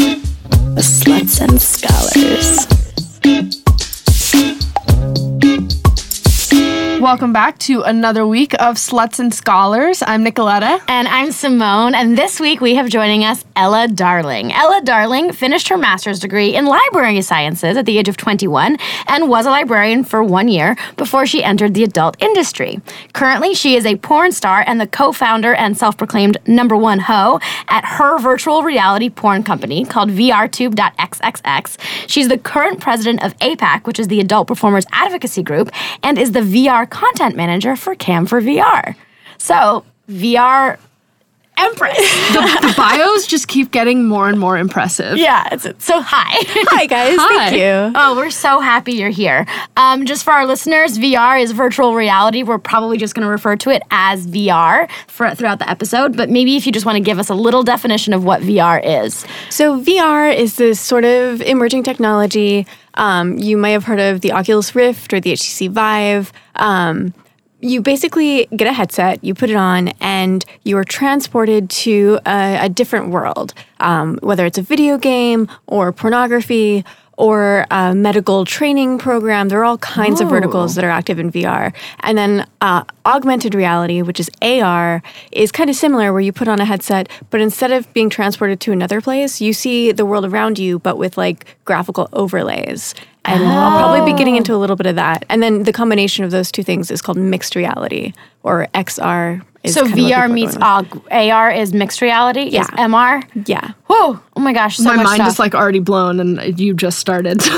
[0.00, 3.59] The Sluts and Scholars.
[7.00, 10.02] Welcome back to another week of Sluts and Scholars.
[10.06, 10.82] I'm Nicoletta.
[10.86, 14.52] And I'm Simone, and this week we have joining us Ela Darling.
[14.52, 18.76] Ela Darling finished her master's degree in library sciences at the age of 21
[19.06, 22.82] and was a librarian for one year before she entered the adult industry.
[23.14, 26.98] Currently, she is a porn star and the co founder and self proclaimed number one
[26.98, 31.78] hoe at her virtual reality porn company called VRTube.xxx.
[32.10, 35.70] She's the current president of APAC, which is the Adult Performers Advocacy Group,
[36.02, 38.94] and is the VR content manager for Cam4 VR.
[39.38, 40.78] So, VR
[41.60, 41.98] Empress.
[42.30, 45.18] The bios just keep getting more and more impressive.
[45.18, 46.28] yeah, it's, so hi.
[46.70, 47.16] Hi, guys.
[47.18, 47.50] Hi.
[47.50, 47.92] Thank you.
[47.94, 49.46] Oh, we're so happy you're here.
[49.76, 52.42] Um, just for our listeners, VR is virtual reality.
[52.42, 56.30] We're probably just going to refer to it as VR for, throughout the episode, but
[56.30, 59.26] maybe if you just want to give us a little definition of what VR is.
[59.50, 62.66] So, VR is this sort of emerging technology.
[62.94, 66.32] Um, you might have heard of the Oculus Rift or the HTC Vive.
[66.56, 67.14] Um,
[67.60, 72.64] you basically get a headset, you put it on, and you are transported to a,
[72.64, 76.84] a different world, um, whether it's a video game or pornography
[77.20, 79.50] or a medical training program.
[79.50, 81.74] There are all kinds of verticals that are active in VR.
[82.00, 86.48] And then uh, augmented reality, which is AR, is kind of similar where you put
[86.48, 90.24] on a headset, but instead of being transported to another place, you see the world
[90.24, 92.94] around you, but with like graphical overlays.
[93.26, 95.26] And I'll probably be getting into a little bit of that.
[95.28, 99.44] And then the combination of those two things is called mixed reality or XR.
[99.66, 100.56] So kind of what people VR meets.
[100.56, 102.66] AUG, AR is mixed reality, is Yeah.
[102.78, 103.22] MR.
[103.46, 103.72] Yeah.
[103.88, 104.18] Whoa!
[104.34, 105.28] Oh my gosh, so My mind stuff.
[105.28, 107.42] is like already blown, and you just started.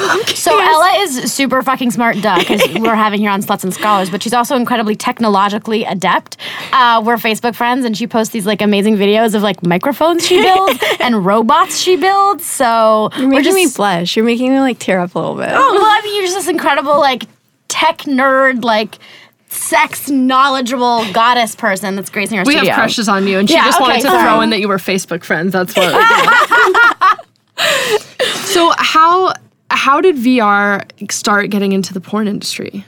[0.42, 4.10] So Ela is super fucking smart, duh, because we're having here on Sluts and Scholars,
[4.10, 6.36] but she's also incredibly technologically adept.
[6.72, 10.42] Uh, we're Facebook friends, and she posts these like amazing videos of like microphones she
[10.42, 12.44] builds and robots she builds.
[12.44, 14.16] So You're making just me blush.
[14.16, 15.50] You're making me like tear up a little bit.
[15.52, 17.24] oh well, I mean, you're just this incredible like
[17.68, 18.98] tech nerd, like
[19.52, 22.70] sex knowledgeable goddess person that's gracing our we studio.
[22.72, 24.22] have crushes on you, and she Yeah, just wanted to sorry.
[24.22, 25.52] throw in that you were Facebook friends.
[25.52, 25.92] That's what.
[28.44, 29.32] so how
[29.70, 32.84] how did VR start getting into the porn industry?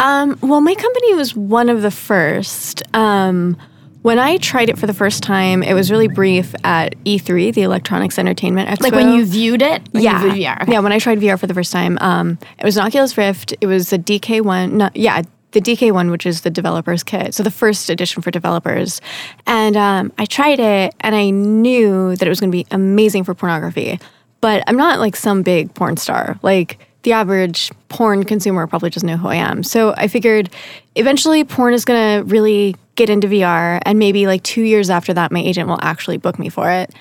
[0.00, 2.82] Um, well, my company was one of the first.
[2.94, 3.56] Um,
[4.02, 7.62] when I tried it for the first time, it was really brief at E3, the
[7.62, 8.82] Electronics Entertainment Expo.
[8.82, 10.62] Like when you viewed it, when yeah, you viewed VR.
[10.62, 10.72] Okay.
[10.72, 10.78] yeah.
[10.80, 13.54] When I tried VR for the first time, um, it was an Oculus Rift.
[13.60, 14.76] It was a DK one.
[14.76, 15.22] No, yeah,
[15.56, 17.34] the DK one, which is the developers kit.
[17.34, 19.00] So the first edition for developers.
[19.46, 23.24] And um, I tried it, and I knew that it was going to be amazing
[23.24, 23.98] for pornography.
[24.42, 26.38] But I'm not like some big porn star.
[26.42, 29.62] Like the average porn consumer probably doesn't know who I am.
[29.62, 30.50] So I figured
[30.94, 33.80] eventually porn is going to really get into VR.
[33.86, 36.92] And maybe like two years after that, my agent will actually book me for it.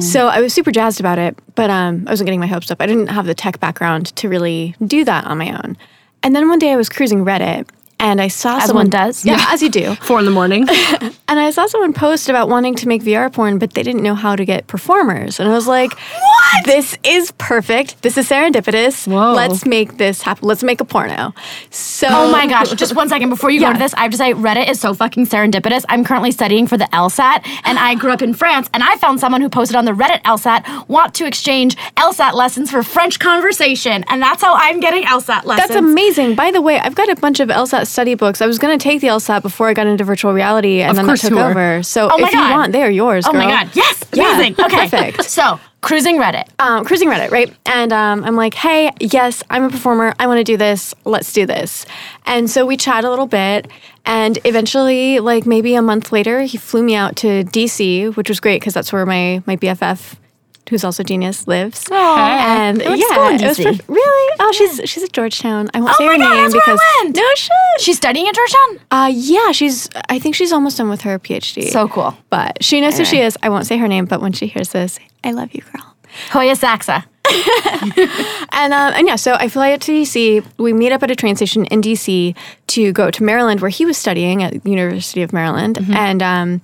[0.00, 2.80] So I was super jazzed about it, but um, I wasn't getting my hopes up.
[2.80, 5.76] I didn't have the tech background to really do that on my own.
[6.24, 7.68] And then one day I was cruising Reddit
[8.02, 9.24] and I saw As someone one does.
[9.24, 9.94] Yeah, as you do.
[9.96, 10.66] Four in the morning.
[11.32, 14.14] And I saw someone post about wanting to make VR porn, but they didn't know
[14.14, 15.40] how to get performers.
[15.40, 16.66] And I was like, "What?
[16.66, 18.02] This is perfect.
[18.02, 19.06] This is serendipitous.
[19.10, 19.32] Whoa.
[19.32, 20.46] Let's make this happen.
[20.46, 21.32] Let's make a porno."
[21.70, 23.68] So, Oh my gosh, just one second before you Yeah.
[23.68, 25.86] go to this, I have to say Reddit is so fucking serendipitous.
[25.88, 29.18] I'm currently studying for the LSAT and I grew up in France and I found
[29.18, 34.04] someone who posted on the Reddit LSAT want to exchange LSAT lessons for French conversation
[34.08, 35.68] and that's how I'm getting LSAT lessons.
[35.68, 36.34] That's amazing.
[36.34, 38.40] By the way, I've got a bunch of LSAT study books.
[38.42, 40.96] I was going to take the LSAT before I got into virtual reality, and Of
[40.96, 41.82] then course that took you over.
[41.82, 43.24] So Oh my if you want, they are yours.
[43.26, 43.70] Oh my god.
[43.74, 44.02] Yes.
[44.12, 44.54] Yeah, Amazing.
[44.64, 44.88] Okay.
[44.88, 45.24] perfect.
[45.24, 46.44] So, cruising Reddit.
[46.58, 47.54] um, cruising Reddit, right?
[47.66, 50.14] And um, I'm like, hey, yes, I'm a performer.
[50.18, 50.94] I want to do this.
[51.04, 51.86] Let's do this.
[52.26, 53.68] And so we chat a little bit.
[54.04, 58.40] And eventually, like maybe a month later, he flew me out to DC, which was
[58.40, 60.16] great because that's where my, my BFF,
[60.70, 61.86] who's also genius, lives.
[61.90, 63.58] And I yeah, it was.
[63.88, 64.36] Really?
[64.40, 65.68] Oh, she's she's at Georgetown.
[65.74, 67.80] I won't Oh say her God, name that's where I because no shit.
[67.80, 68.80] She's studying at Georgetown?
[68.90, 69.88] Uh, yeah, she's.
[70.08, 71.70] I think she's almost done with her PhD.
[71.70, 72.16] So cool.
[72.30, 73.36] But she knows who she is.
[73.42, 75.94] I won't say her name, but when she hears this, I love you, girl.
[76.30, 77.04] Hoya Saxa.
[78.54, 80.44] And um, and yeah, so I fly out to DC.
[80.58, 82.36] We meet up at a train station in DC
[82.68, 86.60] to go to Maryland, where he was studying at the University of Maryland, and um,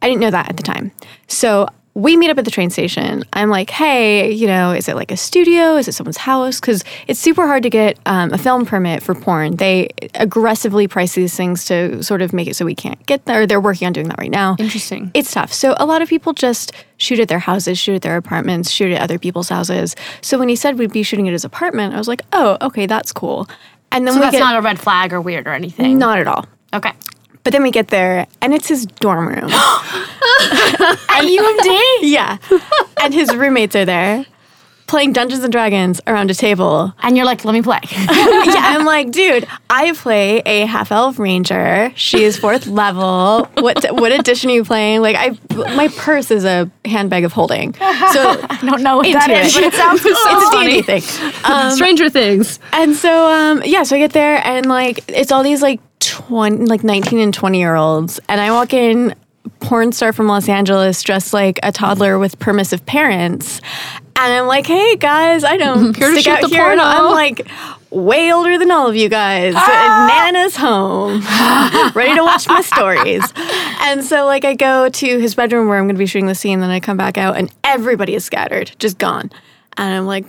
[0.00, 0.92] I didn't know that at the time.
[1.26, 3.22] So we meet up at the train station.
[3.34, 5.76] I'm like, hey, you know, is it like a studio?
[5.76, 6.58] Is it someone's house?
[6.58, 9.56] Because it's super hard to get um, a film permit for porn.
[9.56, 13.46] They aggressively price these things to sort of make it so we can't get there.
[13.46, 14.56] They're working on doing that right now.
[14.58, 15.12] Interesting.
[15.14, 15.52] It's tough.
[15.52, 18.90] So a lot of people just shoot at their houses, shoot at their apartments, shoot
[18.92, 19.94] at other people's houses.
[20.20, 22.86] So when he said we'd be shooting at his apartment, I was like, oh, okay,
[22.86, 23.48] that's cool.
[23.92, 25.96] And then So we that's get not a red flag or weird or anything.
[25.98, 26.44] not at all.
[26.72, 26.90] Okay.
[27.44, 29.50] But then we get there, and it's his dorm room.
[29.50, 31.98] At UMD?
[32.02, 32.38] yeah.
[33.02, 34.24] And his roommates are there
[34.86, 36.94] playing Dungeons and Dragons around a table.
[37.02, 37.80] And you're like, let me play.
[37.90, 41.92] yeah, I'm like, dude, I play a half elf ranger.
[41.96, 43.46] She is fourth level.
[43.54, 45.00] What what edition are you playing?
[45.00, 45.38] Like, I
[45.74, 47.74] my purse is a handbag of holding.
[47.74, 49.60] So I don't know what that is, it.
[49.60, 50.60] but it sounds so it's a.
[50.64, 51.70] D&D thing.
[51.72, 52.58] Stranger Things.
[52.72, 55.80] And so, um, yeah, so I get there and like it's all these like
[56.14, 59.14] twenty, like nineteen and twenty year olds, and I walk in,
[59.60, 63.60] porn star from Los Angeles, dressed like a toddler with permissive parents,
[64.16, 66.64] and I'm like, hey guys, I don't Here stick out the here.
[66.64, 67.46] I'm like
[67.90, 69.54] way older than all of you guys.
[69.54, 71.20] Nana's home,
[71.94, 73.24] ready to watch my stories.
[73.80, 76.34] And so, like, I go to his bedroom where I'm going to be shooting the
[76.34, 76.60] scene.
[76.60, 79.30] Then I come back out, and everybody is scattered, just gone.
[79.76, 80.26] And I'm like,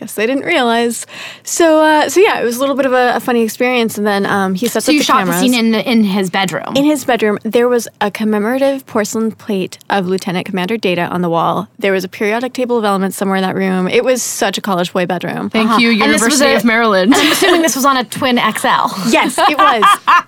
[0.00, 1.06] guess they didn't realize.
[1.44, 3.98] So, uh, so yeah, it was a little bit of a, a funny experience.
[3.98, 5.36] And then um, he sets So up you the shot cameras.
[5.40, 6.74] the scene in in his bedroom.
[6.74, 11.28] In his bedroom, there was a commemorative porcelain plate of Lieutenant Commander Data on the
[11.30, 11.68] wall.
[11.78, 13.86] There was a periodic table of elements somewhere in that room.
[13.88, 15.50] It was such a college boy bedroom.
[15.50, 17.14] Thank you, And this was University a- of Maryland.
[17.14, 18.88] I'm assuming this was on a twin XL.
[19.10, 19.82] Yes, it was.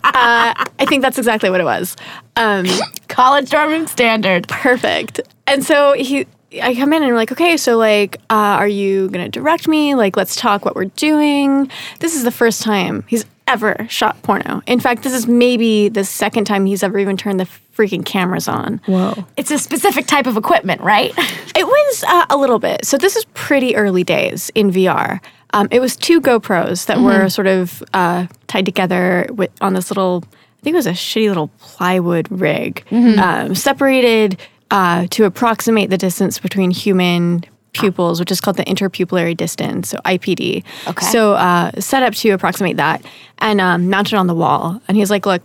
[0.04, 1.96] uh, I think that's exactly what it was.
[2.36, 2.66] Um,
[3.08, 4.48] College dorm room standard.
[4.48, 5.20] perfect.
[5.46, 6.26] And so he,
[6.60, 9.94] I come in and I'm like, okay, so like, uh, are you gonna direct me?
[9.94, 11.70] Like, let's talk what we're doing.
[12.00, 14.62] This is the first time he's ever shot porno.
[14.66, 18.48] In fact, this is maybe the second time he's ever even turned the freaking cameras
[18.48, 18.80] on.
[18.86, 19.26] Whoa.
[19.36, 21.12] It's a specific type of equipment, right?
[21.54, 22.86] It was uh, a little bit.
[22.86, 25.20] So this is pretty early days in VR.
[25.52, 29.90] Um, it was two GoPros that were sort of uh, tied together with on this
[29.90, 30.24] little.
[30.24, 34.38] I think it was a shitty little plywood rig, um, separated
[34.72, 39.98] uh, to approximate the distance between human pupils, which is called the interpupillary distance, so
[39.98, 40.64] IPD.
[40.88, 41.06] Okay.
[41.06, 43.04] So uh, set up to approximate that
[43.38, 44.80] and um, mounted on the wall.
[44.88, 45.42] And he's like, "Look,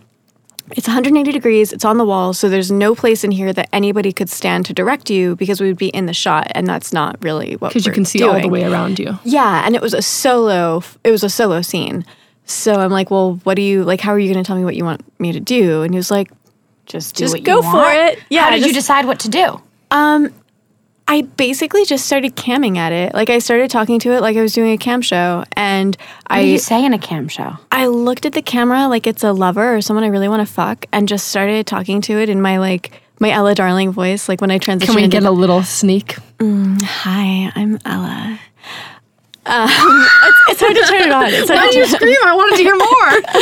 [0.70, 1.74] it's 180 degrees.
[1.74, 4.72] It's on the wall, so there's no place in here that anybody could stand to
[4.72, 7.68] direct you because we would be in the shot, and that's not really what.
[7.68, 9.18] Because you can see all the way around you.
[9.24, 10.82] Yeah, and it was a solo.
[11.04, 12.04] It was a solo scene.
[12.46, 14.00] So I'm like, well, what do you like?
[14.00, 15.82] How are you going to tell me what you want me to do?
[15.82, 16.30] And he was like,
[16.88, 17.96] Just do Just what you go for want.
[17.96, 18.18] it.
[18.30, 19.60] Yeah, How did you decide what to do?
[19.90, 20.32] Um,
[21.06, 23.14] I basically just started camming at it.
[23.14, 25.96] Like I started talking to it like I was doing a cam show, and
[26.26, 27.56] I What do you say in a cam show?
[27.72, 30.52] I looked at the camera like it's a lover or someone I really want to
[30.52, 32.90] fuck, and just started talking to it in my like
[33.20, 34.28] my Ela Darling voice.
[34.28, 34.82] Like when I transitioned.
[34.86, 36.16] Can we get into- a little sneak?
[36.40, 38.38] Hi, I'm Ela.
[39.48, 41.24] Um, it's, it's hard to turn it on.
[41.32, 42.16] It's hard to turn scream?
[42.24, 42.86] I wanted to hear more.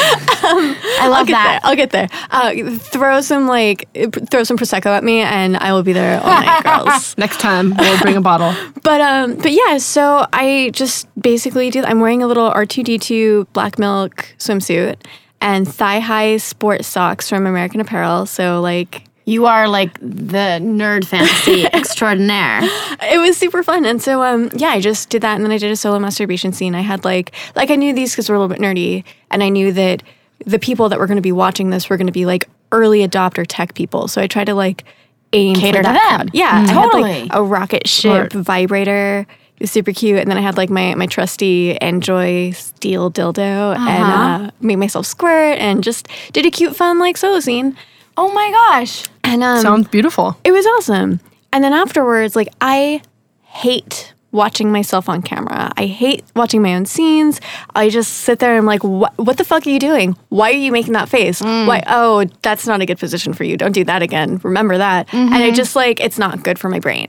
[0.47, 1.61] I I'll love get that.
[1.63, 1.71] there.
[1.71, 2.09] I'll get there.
[2.31, 3.89] Uh, throw some like
[4.31, 7.17] throw some prosecco at me, and I will be there all night, girls.
[7.19, 8.55] Next time, we'll bring a bottle.
[8.83, 9.79] But um, but yeah.
[9.79, 11.83] So I just basically do.
[11.83, 14.97] I'm wearing a little R2D2 black milk swimsuit
[15.41, 18.27] and thigh high sport socks from American Apparel.
[18.27, 22.61] So like You are like the nerd fantasy extraordinaire.
[22.63, 25.59] it was super fun and so um yeah i just did that and then i
[25.59, 28.39] did a solo masturbation scene i had like like i knew these because we're a
[28.39, 29.03] little bit nerdy
[29.33, 30.03] and i knew that
[30.47, 33.01] the people that were going to be watching this were going to be like early
[33.07, 34.85] adopter tech people so i tried to like
[35.33, 36.19] aim Cater for to that them.
[36.19, 36.31] crowd.
[36.33, 37.13] yeah i Totally.
[37.13, 38.33] had like a rocket ship Smart.
[38.33, 39.27] vibrator
[39.57, 43.75] it was super cute and then i had like my my trusty Njoy steel dildo
[43.77, 47.77] and uh, made myself squirt and just did a cute fun like solo scene
[48.17, 49.05] Oh my gosh.
[49.25, 50.37] and um Sounds beautiful.
[50.45, 51.21] it was awesome.
[51.53, 53.03] And then afterwards, like I
[53.43, 55.73] hate watching myself on camera.
[55.79, 57.41] I hate watching my own scenes.
[57.75, 60.15] I just sit there and I'm like, what, what the fuck are you doing?
[60.29, 61.41] Why are you making that face?
[61.41, 61.83] Why?
[61.87, 63.57] Oh, that's not a good position for you.
[63.57, 64.39] Don't do that again.
[64.45, 65.09] Remember that.
[65.15, 67.07] And I just like, it's not good for my brain.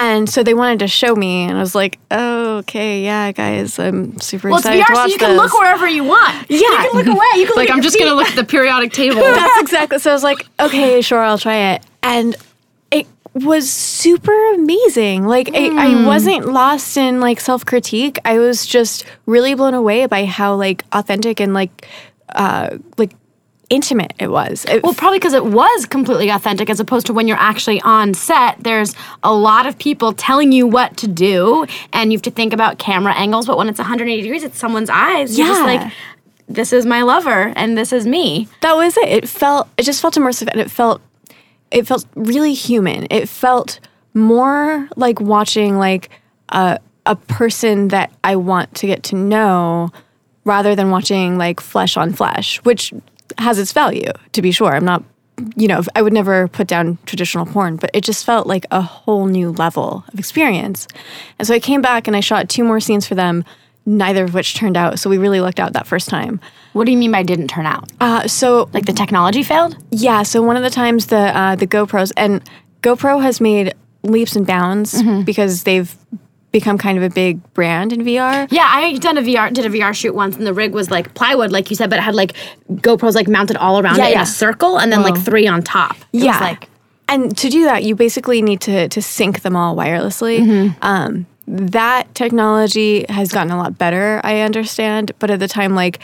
[0.00, 3.78] And so they wanted to show me, and I was like, oh, okay, yeah, guys,
[3.78, 4.50] I'm super excited.
[4.50, 5.38] Well, it's VR, to so watch you can this.
[5.38, 6.48] look wherever you want.
[6.48, 6.58] Yeah.
[6.58, 7.40] You can look away.
[7.40, 9.20] You can Like, look I'm just going to look at the periodic table.
[9.20, 9.98] That's exactly.
[9.98, 11.82] So I was like, okay, sure, I'll try it.
[12.02, 12.36] And
[12.92, 15.26] it was super amazing.
[15.26, 18.18] Like I, I wasn't lost in like self critique.
[18.24, 21.88] I was just really blown away by how like authentic and like
[22.34, 23.12] uh like
[23.70, 24.64] intimate it was.
[24.66, 28.14] It, Well, probably because it was completely authentic as opposed to when you're actually on
[28.14, 28.56] set.
[28.62, 32.52] There's a lot of people telling you what to do, and you have to think
[32.52, 33.46] about camera angles.
[33.46, 35.38] But when it's 180 degrees, it's someone's eyes.
[35.38, 35.66] You're just Yeah.
[35.66, 35.92] like,
[36.48, 38.48] this is my lover, and this is me.
[38.62, 39.08] that was it.
[39.08, 41.02] It felt it just felt immersive and it felt
[41.70, 43.06] it felt really human.
[43.10, 43.80] It felt
[44.14, 46.08] more like watching like
[46.48, 49.90] a a person that I want to get to know
[50.44, 52.92] rather than watching like flesh on flesh, which
[53.38, 54.74] has its value to be sure.
[54.74, 55.02] I'm not
[55.54, 58.80] you know, I would never put down traditional porn, but it just felt like a
[58.80, 60.88] whole new level of experience.
[61.38, 63.44] And so I came back and I shot two more scenes for them
[63.86, 64.98] neither of which turned out.
[64.98, 66.40] So we really lucked out that first time.
[66.72, 67.88] What do you mean by didn't turn out?
[68.00, 69.76] Uh, so Like the technology failed?
[69.92, 72.42] yeah, so one of the times the uh, the GoPros and
[72.82, 75.22] GoPro has made leaps and bounds Mm-hmm.
[75.22, 75.94] because they've
[76.52, 78.50] become kind of a big brand in VR.
[78.50, 81.14] Yeah, I done a VR did a VR shoot once, and the rig was like
[81.14, 82.34] plywood, like you said, but it had like
[82.72, 85.62] GoPros like mounted all around Yeah, it in a circle, and then like three on
[85.62, 85.96] top.
[86.12, 86.40] It yeah.
[86.40, 86.68] like
[87.08, 90.40] and to do that, you basically need to to sync them all wirelessly.
[90.40, 90.78] Mm-hmm.
[90.82, 96.00] Um, that technology has gotten a lot better, I understand, but at the time, like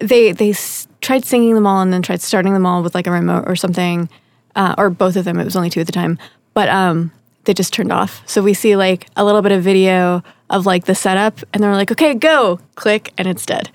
[0.00, 3.06] they they s- tried syncing them all and then tried starting them all with like
[3.06, 4.08] a remote or something,
[4.56, 5.38] uh, or both of them.
[5.38, 6.18] It was only two at the time,
[6.54, 7.12] but um,
[7.46, 8.22] they just turned off.
[8.26, 11.74] So we see like a little bit of video of like the setup, and they're
[11.74, 13.70] like, "Okay, go!" Click, and it's dead.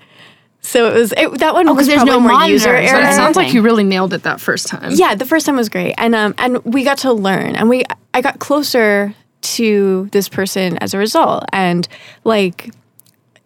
[0.60, 2.84] So it was it, that one was 'cause there's probably no more user but it.
[2.84, 4.92] It sounds like you really nailed it that first time.
[4.94, 7.82] Yeah, the first time was great, and um, and we got to learn, and we
[8.14, 9.12] I got closer
[9.42, 11.88] to this person as a result, and
[12.24, 12.70] like.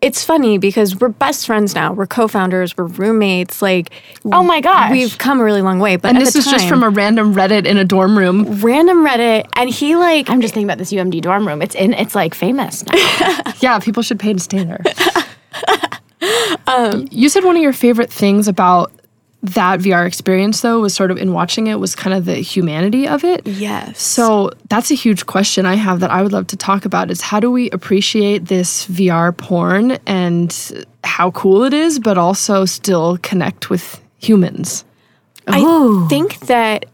[0.03, 1.93] It's funny because we're best friends now.
[1.93, 2.77] We're co-founders.
[2.77, 3.63] We're roommates.
[3.63, 3.91] Like,
[4.31, 4.91] Oh my gosh.
[4.91, 5.97] we've come a really long way.
[5.97, 8.61] But And this the is just from a random Reddit in a dorm room.
[8.61, 11.63] random Reddit, and he like I'm just thinking about this UMD dorm room.
[11.63, 11.95] It's in.
[11.95, 12.93] It's like famous now.
[13.61, 14.83] Yeah, people should pay to stay there.
[17.11, 18.93] you said one of your favorite things about
[19.55, 23.07] that VR experience, though, was sort of in watching it was kind of the humanity
[23.09, 23.47] of it.
[23.47, 24.01] yes.
[24.01, 27.21] So that's a huge question I have that I would love to talk about is
[27.21, 33.19] how do we appreciate this VR porn and how cool it is, but also still
[33.23, 34.85] connect with humans?
[35.47, 36.87] I think that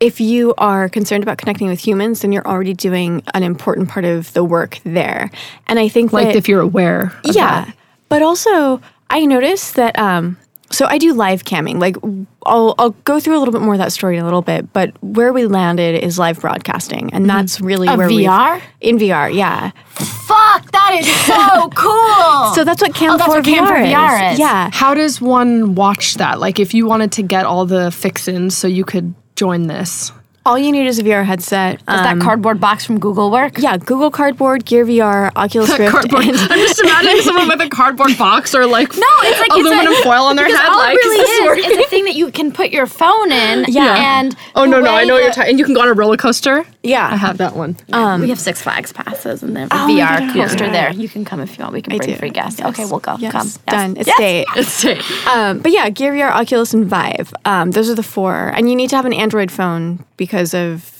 [0.00, 4.04] if you are concerned about connecting with humans, then you're already doing an important part
[4.04, 5.30] of the work there.
[5.66, 7.12] And I think Like that, if you're aware.
[7.24, 7.76] Of yeah, that.
[8.08, 8.80] but also
[9.10, 10.36] I noticed that um,
[10.70, 11.78] so I do live camming.
[11.80, 11.96] Like
[12.44, 14.72] I'll I'll go through a little bit more of that story in a little bit,
[14.72, 18.60] but where we landed is live broadcasting, and that's really Of where we VR?
[18.80, 19.70] in VR, yeah.
[19.94, 22.54] Fuck, that is so cool.
[22.54, 24.38] So that's what Cam Oh, that's 4 what Cam VR, 4 VR is.
[24.38, 24.70] Yeah.
[24.72, 26.40] How does one watch that?
[26.40, 30.12] Like if you wanted to get all the fix-ins so you could join this.
[30.44, 31.84] All you need is a VR headset.
[31.86, 33.58] Does Um, that cardboard box from Google work?
[33.58, 36.24] yeah, Google Cardboard, Gear VR, Oculus Rift, Cardboard.
[36.24, 39.92] and I'm just imagining someone with a cardboard box or like No, it's like aluminum
[39.92, 40.68] it's a, foil on their head.
[40.68, 41.16] All like, it really
[41.58, 43.64] is is, it's a thing that you can put your phone in.
[43.76, 44.18] Yeah.
[44.18, 45.50] And Oh no, no, I know what you're talking.
[45.50, 46.64] And you can go on a roller coaster.
[46.82, 47.08] yeah.
[47.12, 47.76] I have that one.
[47.92, 50.32] Um, we have Six Flags passes and then Oh VR God.
[50.34, 50.72] coaster Yeah.
[50.72, 50.92] there.
[50.92, 51.74] You can come if you want.
[51.74, 52.16] We can I bring do.
[52.16, 52.60] free guests.
[52.60, 52.68] Yes.
[52.70, 53.16] Okay, we'll go.
[53.18, 53.32] Yes.
[53.32, 53.46] Come.
[53.46, 53.58] Yes.
[53.66, 53.96] Done.
[53.96, 54.18] It's Yes.
[54.18, 54.46] date.
[54.56, 55.26] It's it.
[55.26, 57.32] Um, but yeah, Gear VR, Oculus, and Vive.
[57.44, 58.52] Um, those are the four.
[58.54, 60.95] And you need to have an Android phone because of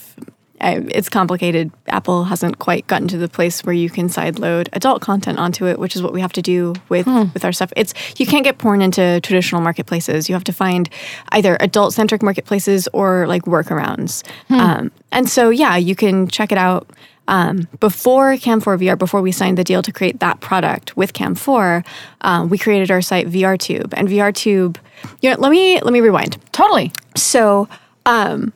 [0.60, 1.70] it's complicated.
[1.88, 5.78] Apple hasn't quite gotten to the place where you can sideload adult content onto it,
[5.78, 7.72] which is what we have to do with with our stuff.
[7.76, 10.28] It's you can't get porn into traditional marketplaces.
[10.28, 10.88] You have to find
[11.30, 14.22] either adult centric marketplaces or like workarounds.
[14.50, 16.90] Um, and so yeah, you can check it out.
[17.28, 21.84] Um, before Cam4 VR, before we signed the deal to create that product with Cam4,
[22.20, 24.76] um, we created our site VRTube, and VRTube.
[25.22, 26.38] You know, let me let me rewind.
[26.52, 26.92] Totally.
[27.16, 27.68] So,
[28.06, 28.52] um,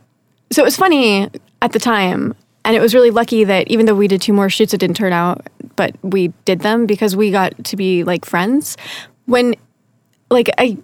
[0.52, 1.28] so it was funny
[1.62, 4.50] at the time, and it was really lucky that even though we did two more
[4.50, 8.24] shoots, it didn't turn out, but we did them because we got to be like
[8.24, 8.76] friends.
[9.26, 9.54] When,
[10.30, 10.76] like a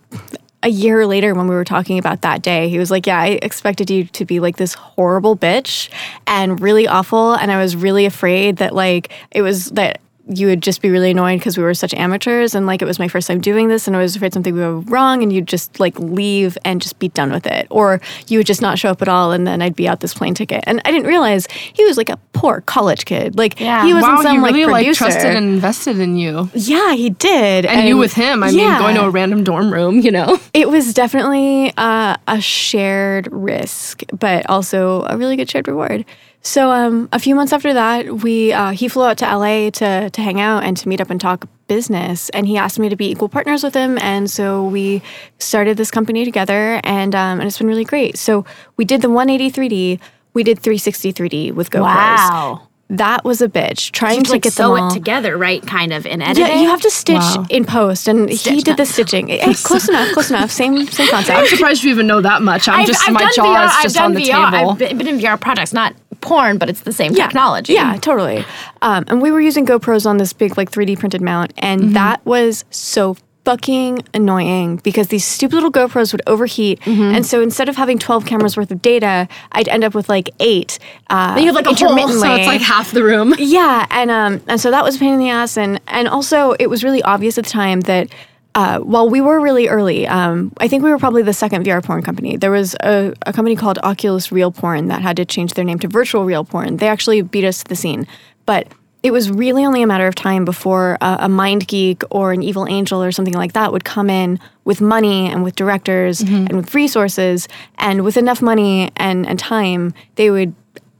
[0.62, 3.38] a year later, when we were talking about that day, he was like, "Yeah, I
[3.42, 5.90] expected you to be like this horrible bitch
[6.26, 10.60] and really awful, and I was really afraid that like it was that." You would
[10.62, 13.28] just be really annoyed because we were such amateurs and like it was my first
[13.28, 15.96] time doing this and I was afraid something would go wrong and you'd just like
[16.00, 17.66] leave and just be done with it.
[17.70, 20.14] Or you would just not show up at all and then I'd be out this
[20.14, 20.64] plane ticket.
[20.66, 23.38] And I didn't realize he was like a poor college kid.
[23.38, 23.84] Like Yeah.
[23.86, 26.50] he wasn't wow, some he really like like trusted and invested in you.
[26.54, 27.64] yeah, he did.
[27.66, 28.42] And, you with him.
[28.42, 28.70] I yeah.
[28.72, 30.40] mean, going to a random dorm room, you know.
[30.52, 36.04] It was definitely uh, a shared risk, but also a really good shared reward.
[36.42, 40.10] So um, a few months after that, we uh, he flew out to LA to
[40.10, 42.94] to hang out and to meet up and talk business, and he asked me to
[42.96, 45.02] be equal partners with him, and so we
[45.40, 48.16] started this company together, and um, and it's been really great.
[48.16, 48.44] So
[48.76, 49.50] we did the 180
[49.98, 50.00] 3D,
[50.34, 51.80] we did 360 3D with GoPros.
[51.82, 52.68] Wow.
[52.88, 54.90] That was a bitch trying to like get sew them all.
[54.92, 55.60] it together, right?
[55.66, 56.46] Kind of in editing.
[56.46, 57.44] Yeah, you have to stitch Wow.
[57.50, 59.28] in post, and he did the stitching.
[59.32, 60.52] Eh, close enough, close enough.
[60.52, 61.36] Same, same concept.
[61.36, 62.68] I'm surprised you even know that much.
[62.68, 64.52] I'm just my jaw is just on the VR.
[64.52, 64.70] table.
[64.70, 65.96] I've been, been in VR projects, not
[66.26, 67.72] porn, but it's the same technology.
[67.74, 68.44] Yeah, totally.
[68.82, 71.92] Um, and we were using GoPros on this big like 3D printed mount, and Mm-hmm.
[71.92, 77.14] that was so fucking annoying because these stupid little GoPros would overheat, Mm-hmm.
[77.14, 80.30] and so instead of having 12 cameras worth of data, I'd end up with like
[80.40, 80.78] eight.
[81.08, 82.28] Uh, you have like a hole, intermittently.
[82.28, 83.34] so it's like half the room.
[83.38, 86.52] Yeah, and um, and so that was a pain in the ass, and and also
[86.58, 88.08] it was really obvious at the time that.
[88.56, 91.84] Uh, while we were really early, um, I think we were probably the second VR
[91.84, 92.38] porn company.
[92.38, 95.78] There was a, a company called Oculus Real Porn that had to change their name
[95.80, 96.78] to Virtual Real Porn.
[96.78, 98.06] They actually beat us to the scene,
[98.46, 98.66] but
[99.02, 102.66] it was really only a matter of time before a, a MindGeek or an Evil
[102.66, 106.74] Angel or something like that would come in with money and with directors and with
[106.74, 110.54] resources and with enough money and, and time, they would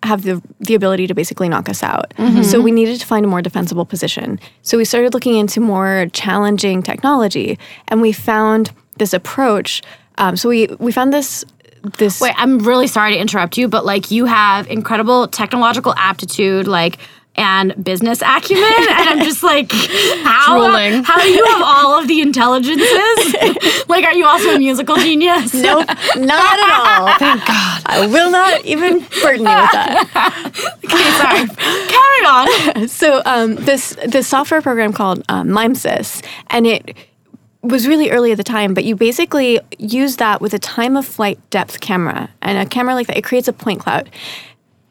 [0.07, 2.15] have the the ability to basically knock us out.
[2.43, 4.39] So we needed to find a more defensible position.
[4.63, 7.59] So we started looking into more challenging technology,
[7.89, 9.83] and we found this approach.
[10.19, 11.45] Um, so we we found this
[11.99, 16.67] this Wait, I'm really sorry to interrupt you, but like you have incredible technological aptitude,
[16.67, 16.99] like
[17.37, 19.71] and business acumen, and I'm just like,
[20.23, 21.05] how Drooling.
[21.05, 23.35] how do you have all of the intelligences?
[23.89, 25.55] like, are you also a musical genius?
[25.67, 27.19] Nope, not at all.
[27.19, 27.83] Thank God.
[27.87, 30.45] I will not even burden you with that.
[30.85, 31.49] Okay, sorry.
[31.89, 32.89] Carry on.
[32.89, 36.95] So um, this this software program called um, Mimesys, and it
[37.63, 41.05] was really early at the time, but you basically use that with a time of
[41.05, 44.09] flight depth camera, and a camera like that it creates a point cloud.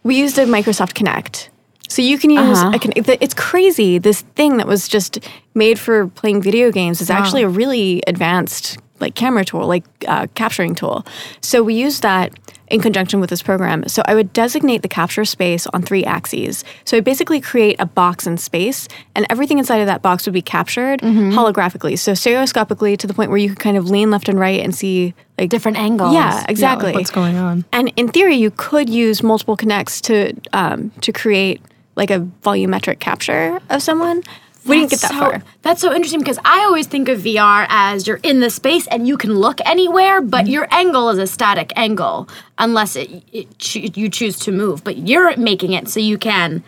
[0.04, 1.50] We used a Microsoft Kinect.
[1.90, 3.98] So you can use a Kin- it's crazy.
[3.98, 5.20] This thing that was just
[5.54, 10.26] made for playing video games is actually a really advanced like camera tool, like uh,
[10.36, 11.06] capturing tool.
[11.42, 12.32] So we use that
[12.70, 13.88] in conjunction with this program.
[13.88, 16.64] So I would designate the capture space on three axes.
[16.86, 20.34] So I basically create a box in space, and everything inside of that box would
[20.34, 24.30] be captured holographically, so stereoscopically to the point where you could kind of lean left
[24.30, 26.14] and right and see like Different angles.
[26.14, 26.92] Yeah, Yeah, like, exactly.
[26.94, 27.66] what's going on?
[27.74, 31.62] And in theory, you could use multiple Kinects to um, to create
[31.96, 34.24] like a volumetric capture of someone.
[34.66, 35.44] We didn't get that so, far.
[35.62, 39.08] That's so interesting because I always think of VR as you're in the space and
[39.08, 40.30] you can look anywhere, Mm-hmm.
[40.30, 44.84] but your angle is a static angle unless it, it choo- you choose to move.
[44.84, 46.64] But you're making it so you can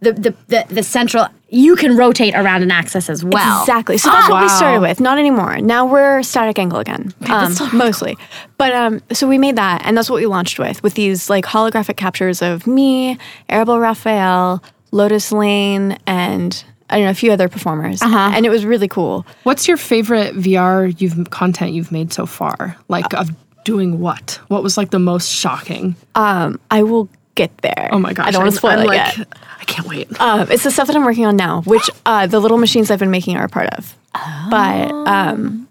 [0.00, 3.60] the the the, the central you can rotate around an axis as well.
[3.60, 3.98] Exactly.
[3.98, 5.00] So that's what we started with.
[5.00, 5.58] Not anymore.
[5.60, 8.16] Now we're static angle again, um, mostly.
[8.56, 11.44] But um, so we made that, and that's what we launched with, with these like
[11.44, 17.48] holographic captures of me, Arabelle Raphael, Lotus Lane, and I don't know a few other
[17.48, 18.32] performers, uh-huh.
[18.34, 19.26] and it was really cool.
[19.42, 22.76] What's your favorite VR you've content you've made so far?
[22.88, 23.30] Like of
[23.64, 24.40] doing what?
[24.48, 25.96] What was like the most shocking?
[26.14, 27.08] Um, I will
[27.40, 27.88] get there.
[27.90, 28.28] Oh my gosh!
[28.28, 29.28] I don't want to spoil I'm it like, yet.
[29.60, 30.20] I can't wait.
[30.20, 32.98] Um, it's the stuff that I'm working on now, which uh, the little machines I've
[32.98, 33.96] been making are a part of.
[34.50, 35.68] But um,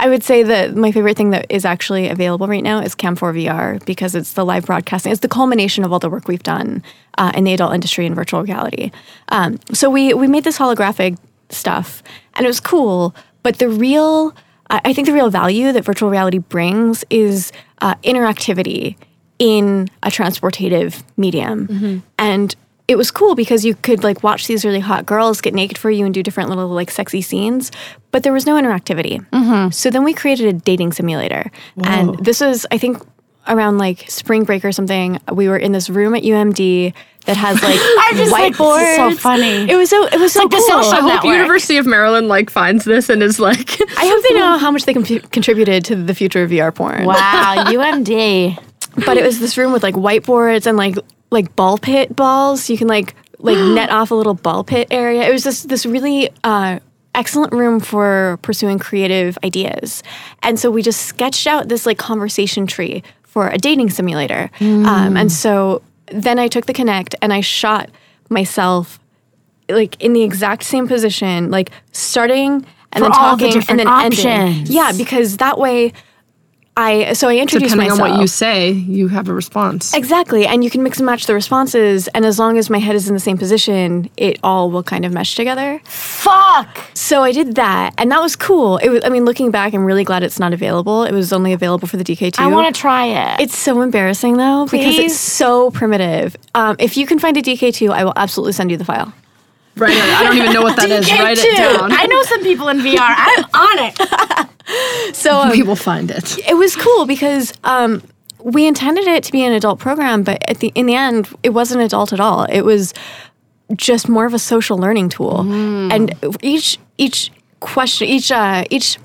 [0.00, 3.44] I would say that my favorite thing that is actually available right now is Cam4
[3.44, 5.12] VR because it's the live broadcasting.
[5.12, 6.82] It's the culmination of all the work we've done
[7.16, 8.90] uh, in the adult industry in virtual reality.
[9.30, 11.16] Um, so we we made this holographic
[11.50, 12.02] stuff,
[12.34, 13.14] and it was cool.
[13.42, 14.34] But the real,
[14.68, 18.96] I I think the real value that virtual reality brings is uh, interactivity
[19.38, 21.98] in a transportative medium, mm-hmm.
[22.18, 22.54] and
[22.88, 25.90] it was cool because you could like watch these really hot girls get naked for
[25.90, 27.70] you and do different little like sexy scenes,
[28.10, 29.24] but there was no interactivity.
[29.30, 29.70] Mm-hmm.
[29.70, 31.50] So then we created a dating simulator,
[31.84, 33.02] and this was I think
[33.48, 35.18] around like spring break or something.
[35.32, 36.94] We were in this room at UMD
[37.26, 38.90] that has like I just like, whiteboards.
[38.90, 39.70] is so funny.
[39.70, 40.82] It was so it was so like the cool.
[40.82, 41.24] social I hope.
[41.24, 44.84] University of Maryland like finds this and is like, I hope they know how much
[44.84, 47.04] they con- contributed to the future of VR porn.
[47.04, 48.64] Wow, UMD.
[48.94, 50.96] but it was this room with like whiteboards and like
[51.30, 52.68] like ball pit balls.
[52.70, 55.28] You can like like net off a little ball pit area.
[55.28, 56.80] It was just this really uh,
[57.14, 60.02] excellent room for pursuing creative ideas.
[60.42, 64.50] And so we just sketched out this like conversation tree for a dating simulator.
[64.60, 67.90] Um, and so then I took the Kinect and I shot
[68.30, 68.98] myself
[69.68, 73.78] like in the exact same position, like starting and For then all the talking and
[73.78, 74.66] then ending.
[74.66, 75.92] Yeah, because that way
[76.78, 78.16] I so I introduced depending on myself.
[78.16, 79.92] what you say, you have a response.
[79.94, 80.46] Exactly.
[80.46, 82.06] And you can mix and match the responses.
[82.08, 85.04] And as long as my head is in the same position, it all will kind
[85.04, 85.80] of mesh together.
[85.84, 86.78] Fuck.
[86.94, 87.94] So I did that.
[87.98, 88.76] And that was cool.
[88.76, 91.02] It was, I mean, looking back, I'm really glad it's not available.
[91.02, 92.38] It was only available for the DK2.
[92.38, 93.40] I want to try it.
[93.40, 96.36] It's so embarrassing though, because it's so primitive.
[96.54, 99.12] Um, if you can find a DK2, I will absolutely send you the file.
[99.78, 99.96] Right.
[99.96, 101.10] I don't even know what that is.
[101.10, 101.92] Write it down.
[101.92, 102.98] I know some people in VR.
[103.00, 104.48] I'm on it.
[105.14, 106.36] So um, we will find it.
[106.46, 108.02] it was cool because um,
[108.42, 111.50] we intended it to be an adult program, but at the in the end, it
[111.50, 112.44] wasn't adult at all.
[112.44, 112.92] It was
[113.76, 115.40] just more of a social learning tool,
[115.90, 118.98] and each each question, each uh, each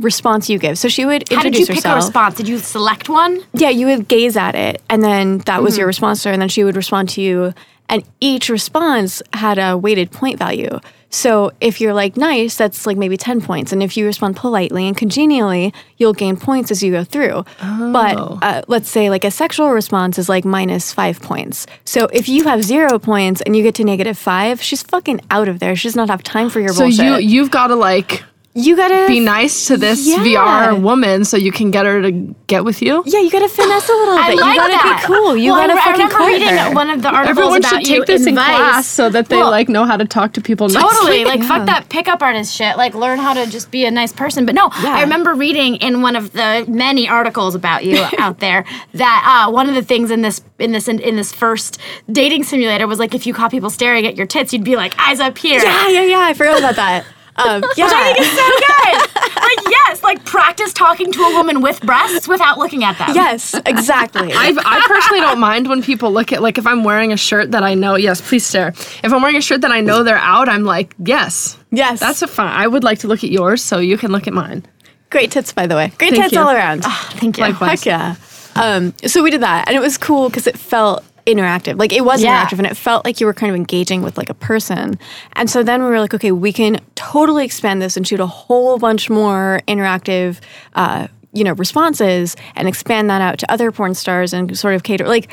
[0.00, 0.78] response you give.
[0.78, 2.34] So she would introduce How did introduce you pick a response?
[2.34, 3.40] Did you select one?
[3.54, 6.42] Yeah, you would gaze at it, and then that was your response to her, and
[6.42, 7.54] then she would respond to you.
[7.88, 10.78] And each response had a weighted point value.
[11.10, 13.72] So if you're like nice, that's like maybe 10 points.
[13.72, 17.46] And if you respond politely and congenially, you'll gain points as you go through.
[17.62, 21.66] But uh, let's say like a sexual response is like minus five points.
[21.86, 25.48] So if you have zero points and you get to negative five, she's fucking out
[25.48, 25.74] of there.
[25.76, 27.04] She does not have time for your So bullshit.
[27.06, 28.22] you you've got to like
[28.54, 30.18] You gotta be nice to this Yeah.
[30.18, 32.10] VR woman so you can get her to
[32.48, 33.04] get with you?
[33.06, 34.24] Yeah, you gotta finesse a little bit.
[34.24, 34.98] I like you gotta that.
[35.00, 35.36] be cool.
[35.36, 36.74] You well, gotta I, I fucking remember reading her.
[36.74, 38.46] one of the articles Everyone about should you take this in Vice.
[38.56, 40.88] class so that they Well, like know how to talk to people nicely.
[40.90, 41.24] Totally.
[41.24, 42.76] Like, fuck that pickup artist shit.
[42.76, 44.44] Like, learn how to just be a nice person.
[44.44, 48.64] But no, I remember reading in one of the many articles about you out there
[48.94, 51.78] that uh, one of the things in this in this in, in this first
[52.10, 54.98] dating simulator was like if you caught people staring at your tits, you'd be like
[54.98, 55.60] eyes up here.
[55.62, 56.20] Yeah, yeah, yeah.
[56.20, 57.04] I forgot about that.
[57.38, 57.84] Um, yeah.
[57.84, 59.42] Which I think is so good.
[59.42, 63.14] like, yes, like practice talking to a woman with breasts without looking at them.
[63.14, 64.32] yes, exactly.
[64.34, 67.52] I, I personally don't mind when people look at like if I'm wearing a shirt
[67.52, 67.96] that I know.
[67.96, 68.68] Yes, please stare.
[68.68, 72.22] If I'm wearing a shirt that I know they're out, I'm like, yes, yes, that's
[72.22, 72.52] a fine.
[72.52, 74.66] I would like to look at yours, so you can look at mine.
[75.10, 75.92] great tits, by the way.
[75.98, 76.40] Great Thank tits you.
[76.40, 76.82] all around.
[76.84, 77.44] Thank you.
[77.44, 77.84] Likewise.
[77.84, 78.16] Heck yeah.
[78.56, 81.78] Um, so we did that, and it was cool because it felt interactive.
[81.78, 82.44] Like it was Yeah.
[82.44, 84.98] interactive, and it felt like you were kind of engaging with like a person.
[85.34, 88.26] And so then we were like, okay, we can totally expand this and shoot a
[88.26, 90.40] whole bunch more interactive.
[90.74, 94.82] Uh, you know responses and expand that out to other porn stars and sort of
[94.82, 95.28] cater like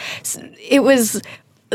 [0.70, 1.22] it was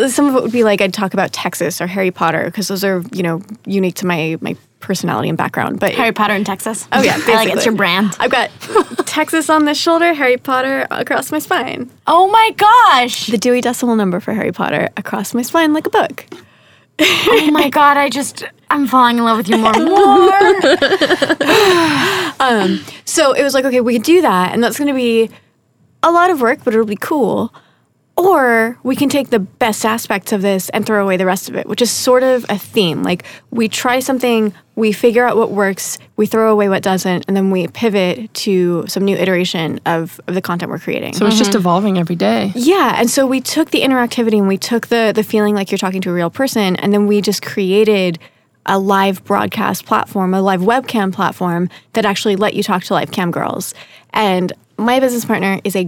[0.09, 2.85] some of it would be like I'd talk about Texas or Harry Potter because those
[2.85, 6.89] are you know unique to my my personality and background but Harry Potter in Texas.
[6.93, 8.17] Oh yeah, I like it's your brand.
[8.19, 8.51] I've got
[9.07, 11.91] Texas on this shoulder, Harry Potter across my spine.
[12.07, 13.27] Oh my gosh.
[13.27, 16.27] The Dewey Decimal Number for Harry Potter across my spine like a book.
[17.01, 20.31] oh my god, I just I'm falling in love with you more and more.
[22.41, 25.31] Um, so it was like, okay, we could do that, and that's going to be
[26.03, 27.53] a lot of work, but it'll be cool.
[28.21, 31.57] Or we can take the best aspects of this and throw away the rest of
[31.57, 33.03] it, which is sort of a theme.
[33.03, 37.37] Like we try something, we figure out what works, we throw away what doesn't, and
[37.37, 41.15] then we pivot to some new iteration of, of the content we're creating.
[41.15, 41.61] So it's just mm-hmm.
[41.61, 42.53] evolving every day.
[42.55, 45.79] Yeah, and so we took the interactivity and we took the the feeling like you're
[45.79, 48.19] talking to a real person, and then we just created
[48.67, 53.11] a live broadcast platform, a live webcam platform that actually let you talk to live
[53.11, 53.75] cam girls.
[54.11, 55.85] And my business partner is a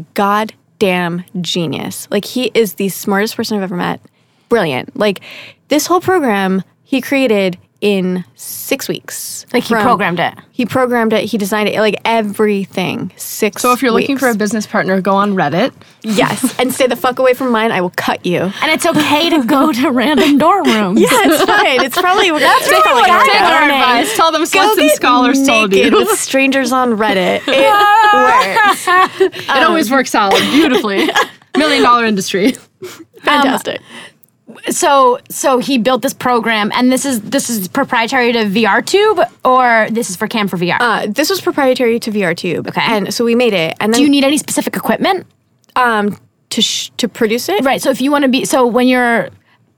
[0.82, 2.08] goddamn genius.
[2.10, 4.00] Like he is the smartest person I've ever met.
[4.48, 4.96] Brilliant.
[4.96, 5.20] Like
[5.68, 9.44] this whole program he created in six weeks.
[9.52, 10.34] Like he programmed it.
[10.52, 11.24] He programmed it.
[11.24, 11.78] He designed it.
[11.80, 13.12] Like everything.
[13.16, 13.60] Six.
[13.60, 15.74] So if you're looking for a business partner, go on Reddit.
[16.02, 18.38] yes, and stay the fuck away from mine, I will cut you.
[18.38, 21.00] And it's okay to go to random dorm rooms.
[21.00, 21.82] Yeah, it's fine.
[21.84, 24.16] It's probably that's really what I Take our advice.
[24.16, 25.98] Tell them Go sluts and scholars told naked you.
[25.98, 27.42] with strangers on Reddit.
[27.48, 29.48] It works.
[29.48, 31.08] it always works out beautifully.
[31.56, 32.54] Million dollar industry.
[32.54, 32.88] Um,
[33.22, 33.80] Fantastic.
[34.70, 39.88] So so he built this program and this is this is proprietary to VRTube or
[39.90, 40.76] this is for Cam4 VR.
[40.80, 42.68] uh, this was proprietary to VRTube.
[42.68, 42.80] Okay.
[42.84, 45.26] and so we made it, and then Do you need any specific equipment?
[45.76, 46.18] um
[46.50, 47.64] to sh- to produce it.
[47.64, 47.80] Right.
[47.80, 49.30] So if you want to be so when you're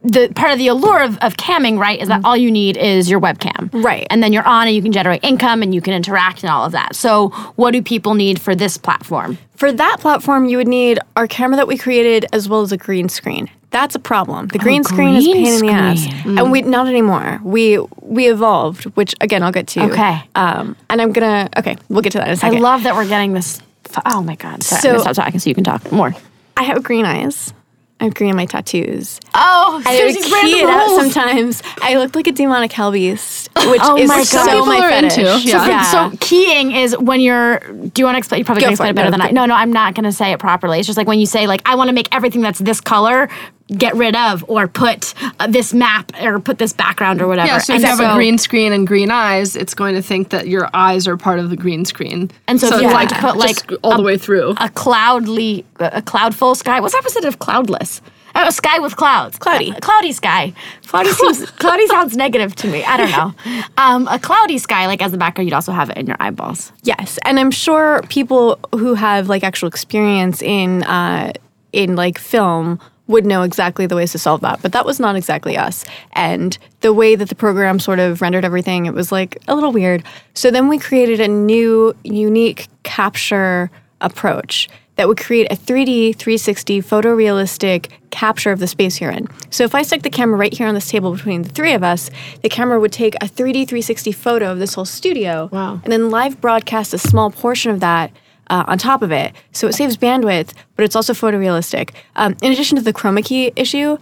[0.02, 3.08] the part of the allure of, of camming, right, is that all you need is
[3.08, 3.70] your webcam.
[3.72, 4.06] Right.
[4.10, 6.66] And then you're on and you can generate income and you can interact and all
[6.66, 6.94] of that.
[6.94, 9.38] So what do people need for this platform?
[9.56, 12.76] For that platform, you would need our camera that we created as well as a
[12.76, 13.48] green screen.
[13.74, 14.46] That's a problem.
[14.48, 16.38] The green screen is a green pain in the ass, screen.
[16.38, 17.40] and we not anymore.
[17.42, 19.82] We we evolved, which again I'll get to.
[19.90, 20.22] Okay.
[20.36, 22.58] Um, and I'm gonna okay, we'll get to that in a I second.
[22.58, 23.60] I love that we're getting this.
[24.06, 24.62] Oh my God.
[24.62, 26.14] Sorry, So- I'm going to stop talking so you can talk more.
[26.56, 27.52] I have green eyes.
[28.00, 29.20] I have green in my tattoos.
[29.34, 31.62] Oh, I would key it out sometimes.
[31.80, 34.44] I looked like a demonic hell beast, which Oh is my so God.
[34.46, 35.18] Some people my are fetish.
[35.18, 35.82] into, yeah.
[36.10, 37.60] So keying is when you're.
[37.60, 38.40] Do you want to explain?
[38.40, 38.90] You probably Go can explain it.
[38.90, 39.30] it better No, than go- I.
[39.30, 40.78] No, no, I'm not going to say it properly.
[40.80, 43.28] It's just like when you say like I want to make everything that's this color,
[43.68, 47.48] get rid of, or put uh, this map or put this background or whatever.
[47.48, 50.02] Yeah, so if And you have a green screen and green eyes, it's going to
[50.02, 52.30] think that your eyes are part of the green screen.
[52.46, 54.54] And so if you it's like to put, just like, all the way through.
[54.58, 56.80] a cloudly, a cloudful sky.
[56.80, 58.00] What's the opposite of cloudless?
[58.36, 59.38] Oh, a sky with clouds.
[59.38, 59.70] Cloudy.
[59.70, 60.52] A cloudy sky.
[60.86, 62.82] Cloudy seems cloudy sounds negative to me.
[62.84, 63.62] I don't know.
[63.78, 66.72] Um, a cloudy sky, like as the background, you'd also have it in your eyeballs.
[66.82, 71.32] Yes, and I'm sure people who have like actual experience in uh,
[71.72, 74.62] in like film would know exactly the ways to solve that.
[74.62, 78.44] But that was not exactly us, and the way that the program sort of rendered
[78.44, 80.02] everything, it was like a little weird.
[80.34, 86.80] So then we created a new, unique capture approach that would create a 3D 360
[86.80, 89.26] photorealistic capture of the space you're in.
[89.50, 91.82] So if I stuck the camera right here on this table between the three of
[91.82, 92.10] us,
[92.42, 95.80] the camera would take a 3D 360 photo of this whole studio Wow.
[95.82, 98.12] and then live broadcast a small portion of that
[98.48, 99.32] uh, on top of it.
[99.52, 101.90] So it saves bandwidth, but it's also photorealistic.
[102.16, 103.98] Um, in addition to the chroma key issue,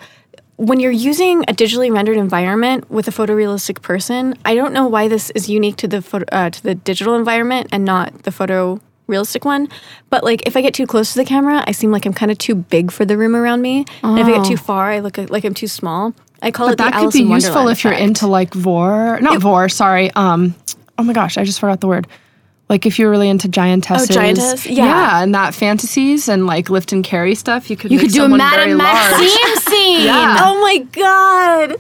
[0.57, 5.09] when you're using a digitally rendered environment with a photorealistic person, I don't know why
[5.09, 9.45] this is unique to the photo, uh, to the digital environment and not the photorealistic
[9.45, 9.69] one.
[10.11, 12.31] But like, if I get too close to the camera, I seem like I'm kind
[12.31, 13.87] of too big for the room around me.
[14.03, 16.15] And if I get too far, I look like I'm too small.
[16.43, 18.53] I call But it the that could Alice be useful Wonderland if you're into like
[18.53, 20.55] vore, not vore, sorry, um,
[20.99, 22.07] oh my gosh, I just forgot the word.
[22.73, 24.65] Like if you're really into giantesses, giantess?
[24.65, 24.87] Yeah.
[24.87, 28.25] yeah, and that fantasies and like lift and carry stuff, you could You could do
[28.25, 28.79] a Madame.
[28.79, 30.07] Maxime scene.
[30.07, 30.39] Yeah.
[30.41, 31.77] Oh my god,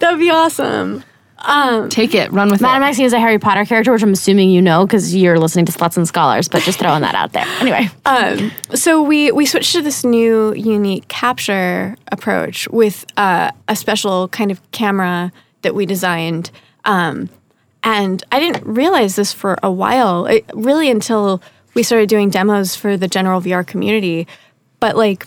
[0.00, 1.04] that'd be awesome.
[1.38, 2.86] Um, Take it, run with Madame it.
[2.86, 5.72] Maxime is a Harry Potter character, which I'm assuming you know because you're listening to
[5.72, 7.46] Sluts and Scholars, but just throwing that out there.
[7.60, 7.88] Anyway.
[8.04, 14.26] um, so we we switched to this new unique capture approach with uh, a special
[14.26, 15.30] kind of camera
[15.62, 16.50] that we designed.
[16.84, 17.28] Um,
[17.84, 21.42] and I didn't realize this for a while, it, really until
[21.74, 24.26] we started doing demos for the general VR community.
[24.80, 25.26] But like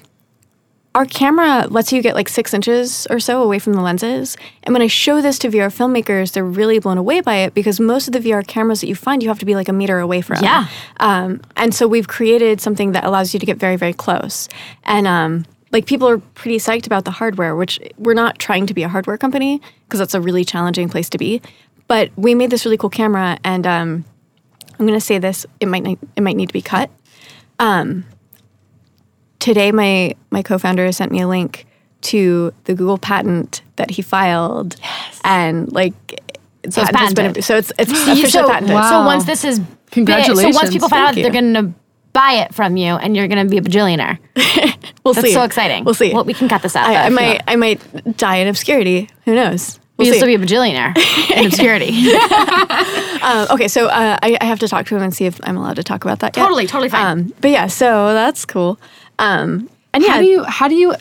[0.95, 4.35] our camera lets you get like six inches or so away from the lenses.
[4.63, 7.79] And when I show this to VR filmmakers, they're really blown away by it because
[7.79, 9.99] most of the VR cameras that you find, you have to be like a meter
[9.99, 10.43] away from.
[10.43, 10.67] Yeah.
[10.99, 14.49] Um, and so we've created something that allows you to get very, very close.
[14.85, 18.73] And um, like people are pretty psyched about the hardware, which we're not trying to
[18.73, 21.41] be a hardware company because that's a really challenging place to be.
[21.87, 24.05] But we made this really cool camera, and um,
[24.79, 26.89] I'm going to say this: it might ne- it might need to be cut.
[27.59, 28.05] Um,
[29.39, 31.65] today, my my co-founder sent me a link
[32.01, 34.75] to the Google patent that he filed,
[35.23, 35.93] and like
[36.69, 38.77] So it's patent has been- so it's it's You- officially so, patented.
[38.89, 41.73] so once this is big- so once people find out Thank that they're going to
[42.13, 44.17] buy it from you and you're going to be a bajillionaire.
[45.03, 45.33] We'll That's see.
[45.33, 45.85] so exciting.
[45.85, 46.13] We'll see.
[46.13, 46.85] Well, we can cut this out.
[46.89, 47.41] I, I might.
[47.47, 49.09] I might die in obscurity.
[49.23, 49.79] Who knows?
[49.97, 50.19] But We'll you'll see.
[50.19, 51.91] still be a bajillionaire in obscurity.
[53.19, 55.57] Uh, okay, so uh, I, I have to talk to him and see if I'm
[55.57, 56.37] allowed to talk about that.
[56.37, 56.41] yet.
[56.43, 57.19] Totally, totally fine.
[57.19, 58.79] Um, but yeah, so that's cool.
[59.19, 60.95] Um, and yeah, How do you how do you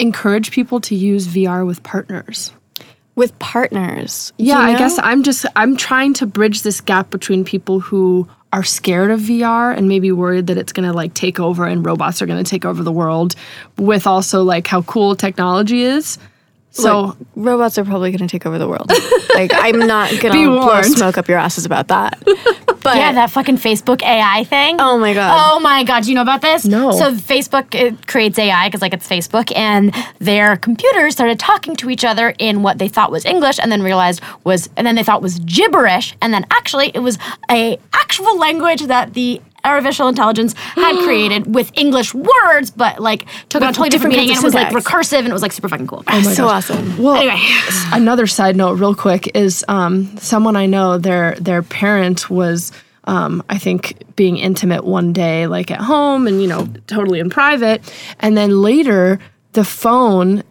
[0.00, 2.52] encourage people to use VR with partners?
[3.14, 4.32] with partners.
[4.38, 8.28] you Yeah, I guess I'm just I'm trying to bridge this gap between people who
[8.52, 11.84] are scared of VR and maybe worried that it's going to like take over and
[11.84, 13.34] robots are going to take over the world
[13.76, 16.16] with also like how cool technology is.
[16.78, 18.90] So Look, robots are probably going to take over the world.
[19.34, 20.86] like I'm not going to blow warned.
[20.86, 22.22] smoke up your asses about that.
[22.80, 24.76] But yeah, that fucking Facebook AI thing.
[24.78, 25.34] oh my god.
[25.36, 26.64] Oh my god, do you know about this?
[26.64, 26.92] No.
[26.92, 31.90] So Facebook it creates AI because like it's Facebook, and their computers started talking to
[31.90, 35.02] each other in what they thought was English, and then realized was, and then they
[35.02, 37.18] thought was gibberish, and then actually it was
[37.50, 43.62] a actual language that the artificial intelligence had created with English words, but like took
[43.62, 45.52] on a totally different, different meaning, and it was like recursive, and it was like
[45.52, 46.04] super fucking cool.
[46.06, 46.96] Oh my so awesome.
[46.98, 47.38] Well, Anyway.
[47.92, 50.98] another side note, real quick, is um, someone I know.
[50.98, 52.72] Their their parent was,
[53.04, 57.30] um, I think, being intimate one day, like at home, and you know, totally in
[57.30, 57.82] private.
[58.20, 59.18] And then later,
[59.52, 60.42] the phone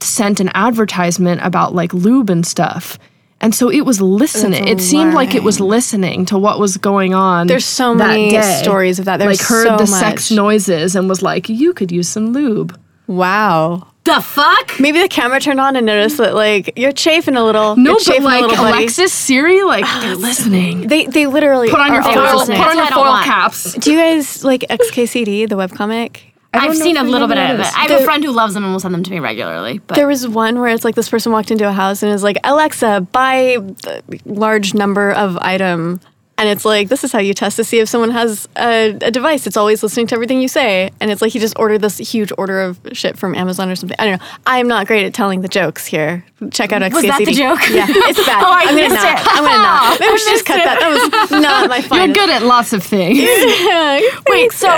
[0.00, 2.98] sent an advertisement about like lube and stuff.
[3.46, 4.66] And so it was listening.
[4.66, 7.46] It seemed like it was listening to what was going on.
[7.46, 8.60] There's so that many day.
[8.60, 9.18] stories of that.
[9.18, 12.76] There's like heard so the sex noises and was like, "You could use some lube."
[13.06, 13.86] Wow.
[14.02, 14.80] The fuck?
[14.80, 17.76] Maybe the camera turned on and noticed that like you're chafing a a little.
[17.76, 18.66] No, you're but chafing a like little.
[18.66, 20.88] Alexis, Siri, like oh, they're listening.
[20.88, 23.04] They they literally Put on your are always foil, put on your what I don't
[23.04, 23.74] foil caps.
[23.74, 26.18] Do you guys like XKCD, the webcomic?
[26.56, 27.66] I've seen a little bit of it.
[27.76, 29.80] I have The- a friend who loves them and will send them to me regularly.
[29.86, 32.22] But There was one where it's like this person walked into a house and is
[32.22, 36.00] like, Alexa, buy the large number of item.
[36.38, 39.10] And it's like, this is how you test to see if someone has a, a
[39.10, 39.46] device.
[39.46, 40.90] It's always listening to everything you say.
[41.00, 43.96] And it's like he just ordered this huge order of shit from Amazon or something.
[43.98, 44.26] I don't know.
[44.46, 46.24] I'm not great at telling the jokes here.
[46.52, 46.92] Check out XKCD.
[46.92, 47.60] Was that the joke?
[47.70, 48.42] Yeah, it's bad.
[48.46, 49.18] Oh, I am gonna missed not.
[49.18, 49.26] it.
[49.26, 50.00] I'm gonna not.
[50.00, 50.78] Maybe we should just cut that.
[50.80, 50.90] That
[51.30, 52.00] was not my fault.
[52.04, 53.18] You're good at lots of things.
[54.28, 54.68] Wait, so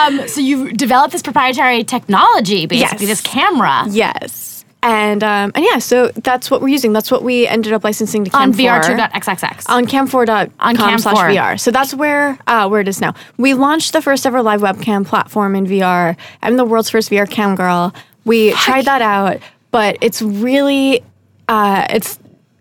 [0.00, 3.20] um, so you developed this proprietary technology, basically Yes.
[3.20, 4.53] this camera Yes.
[4.86, 6.92] And um, and yeah, so that's what we're using.
[6.92, 9.64] That's what we ended up licensing to Cam on VR2.xxx.
[9.70, 11.00] on cam4.com On Cam4.
[11.00, 11.58] slash VR.
[11.58, 13.14] So that's where uh, where it is now.
[13.38, 16.18] We launched the first ever live webcam platform in VR.
[16.42, 17.94] I'm the world's first VR cam girl.
[18.26, 19.38] We tried that out,
[19.70, 21.02] but it's really
[21.48, 22.18] uh, it's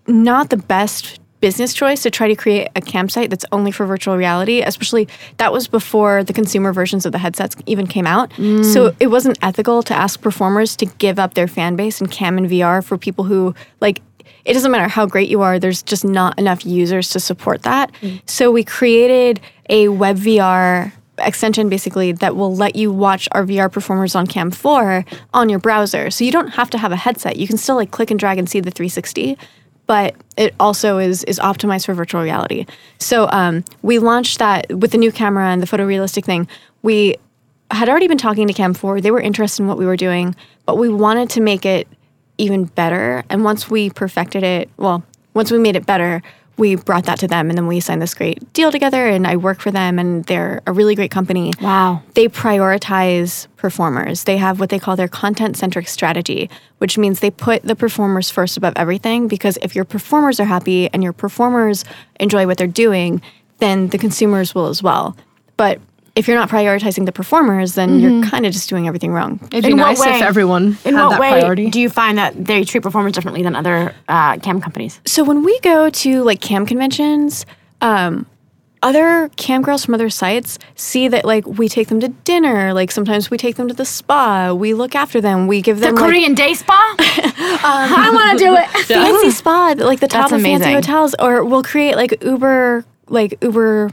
[0.08, 4.16] not the best business choice to try to create a campsite that's only for virtual
[4.16, 8.32] reality, especially that was before the consumer versions of the headsets even came out.
[8.64, 8.96] So mm.
[9.02, 12.50] it wasn't ethical to ask performers to give up their fan base and cam and
[12.50, 14.02] VR for people who like
[14.46, 17.92] it doesn't matter how great you are, there's just not enough users to support that.
[18.02, 18.22] Mm.
[18.26, 23.70] So we created a web VR extension basically that will let you watch our VR
[23.70, 25.04] performers on Cam 4
[25.34, 26.10] on your browser.
[26.10, 27.36] So you don't have to have a headset.
[27.36, 29.38] You can still like click and drag and see the 360
[29.86, 32.66] but it also is is optimized for virtual reality.
[33.00, 36.48] So um, we launched that with the new camera and the photorealistic thing.
[36.82, 37.16] We
[37.72, 39.02] had already been talking to Cam4.
[39.02, 41.88] They were interested in what we were doing, but we wanted to make it
[42.38, 43.24] even better.
[43.30, 46.22] And once we perfected it, well, once we made it better,
[46.58, 49.38] we brought that to them and then we signed this great deal together and I
[49.38, 51.52] work for them and they're a really great company.
[51.60, 52.04] Wow.
[52.14, 54.26] They prioritize performers.
[54.26, 58.30] They have what they call their content centric strategy, which means they put the performers
[58.30, 61.86] first above everything because if your performers are happy and your performers
[62.20, 63.22] enjoy what they're doing,
[63.58, 65.18] then the consumers will as well.
[65.58, 65.80] But
[66.16, 69.40] if you're not prioritizing the performers, then you're kind of just doing everything wrong.
[69.52, 70.22] It'd be In what nice if way?
[70.22, 71.70] everyone In had what that way priority.
[71.72, 75.02] do you find that they treat performers differently than other uh, cam companies?
[75.06, 77.48] So when we go to like cam conventions,
[77.82, 78.28] um,
[78.84, 82.74] other cam girls from other sites see that like we take them to dinner.
[82.74, 84.54] Like sometimes we take them to the spa.
[84.54, 85.48] We look after them.
[85.48, 86.96] We give them The them like, Korean day spa?
[87.00, 88.68] I want to do it.
[88.86, 93.42] fancy spa, like the top That's of fancy hotels, or we'll create like Uber, like
[93.42, 93.90] Uber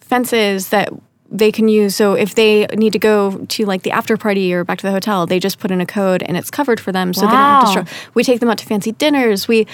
[0.00, 0.92] fences that
[1.30, 1.96] they can use.
[1.96, 4.92] So if they need to go to like the after party or back to the
[4.92, 7.12] hotel, they just put in a code and it's covered for them.
[7.14, 7.78] So they don't have to.
[7.80, 7.84] Wow.
[7.86, 9.48] Str- we take them out to fancy dinners.
[9.48, 9.66] We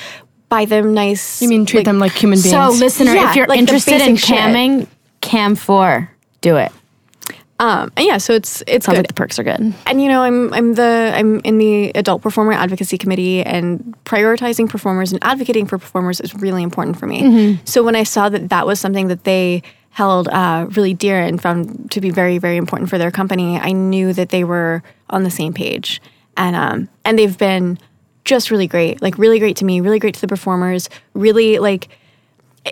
[0.48, 1.40] buy them nice.
[1.42, 2.50] you mean treat them like human beings?
[2.50, 4.36] So, listener, Yeah, if you're like interested in shit.
[4.36, 4.86] camming,
[5.20, 6.10] Cam 4,
[6.40, 6.72] do it.
[7.60, 9.00] Um, and yeah, so it's it's Sounds good.
[9.02, 9.74] like the perks are good.
[9.84, 14.66] and you know, I'm I'm the I'm in the adult performer advocacy committee, and prioritizing
[14.66, 17.60] performers and advocating for performers is really important for me.
[17.66, 21.42] So when I saw that that was something that they held uh, really dear and
[21.42, 25.24] found to be very very important for their company, I knew that they were on
[25.24, 26.00] the same page,
[26.36, 27.78] and um and they've been
[28.24, 31.88] just really great, like really great to me, really great to the performers, really like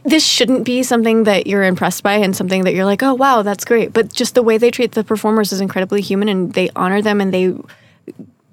[0.04, 3.42] this shouldn't be something that you're impressed by and something that you're like, oh wow,
[3.42, 3.92] that's great.
[3.92, 7.20] But just the way they treat the performers is incredibly human, and they honor them
[7.20, 7.54] and they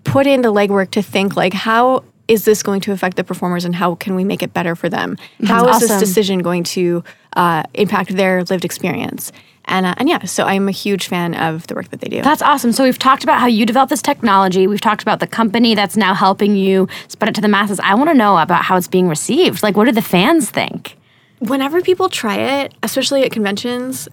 [0.05, 3.65] put in the legwork to think like, how is this going to affect the performers
[3.65, 5.17] and how can we make it better for them?
[5.45, 5.87] How is awesome.
[5.87, 9.31] this decision going to uh, impact their lived experience?
[9.65, 12.21] And uh, and yeah, so I'm a huge fan of the work that they do.
[12.21, 12.71] That's awesome.
[12.71, 14.67] So we've talked about how you develop this technology.
[14.67, 17.79] We've talked about the company that's now helping you spread it to the masses.
[17.79, 19.63] I want to know about how it's being received.
[19.63, 20.97] Like, what do the fans think?
[21.39, 24.07] whenever people try it, especially at conventions,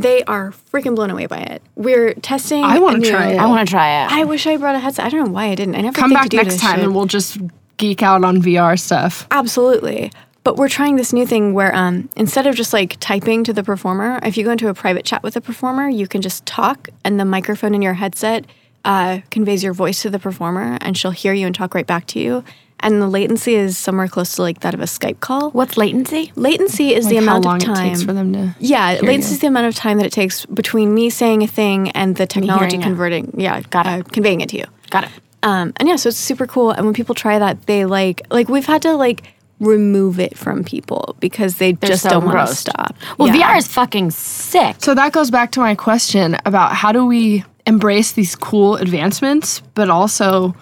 [0.00, 1.62] they are freaking blown away by it.
[1.76, 2.64] We're testing.
[2.64, 3.38] I wanna try it.
[3.38, 4.12] I want to try it.
[4.12, 5.06] I wish I brought a headset.
[5.06, 5.76] I don't know why I didn't.
[5.76, 6.84] I never Come think back to do next this time shit.
[6.84, 7.38] and we'll just
[7.76, 9.26] geek out on VR stuff.
[9.30, 10.10] Absolutely.
[10.42, 13.62] But we're trying this new thing where um, instead of just like typing to the
[13.64, 16.88] performer, if you go into a private chat with a performer, you can just talk
[17.04, 18.44] and the microphone in your headset
[18.84, 22.06] uh, conveys your voice to the performer and she'll hear you and talk right back
[22.08, 22.44] to you.
[22.84, 25.50] And the latency is somewhere close to like that of a Skype call.
[25.50, 26.30] What's latency?
[26.36, 28.54] Latency is the Like how amount long of time it takes for them to.
[28.60, 29.34] Yeah, hear latency you.
[29.34, 32.26] is the amount of time that it takes between me saying a thing and the
[32.26, 32.84] technology hearing it.
[32.84, 33.34] converting.
[33.36, 34.12] Yeah, Got uh, it.
[34.12, 34.66] conveying it to you.
[34.90, 35.10] Got it.
[35.42, 36.70] Um, and yeah, so it's super cool.
[36.70, 39.22] And when people try that, they like like we've had to like
[39.60, 42.96] remove it from people because they just so don't want to stop.
[43.18, 43.54] Well, Yeah.
[43.54, 44.76] VR is fucking sick.
[44.80, 49.60] So that goes back to my question about how do we embrace these cool advancements,
[49.74, 50.54] but also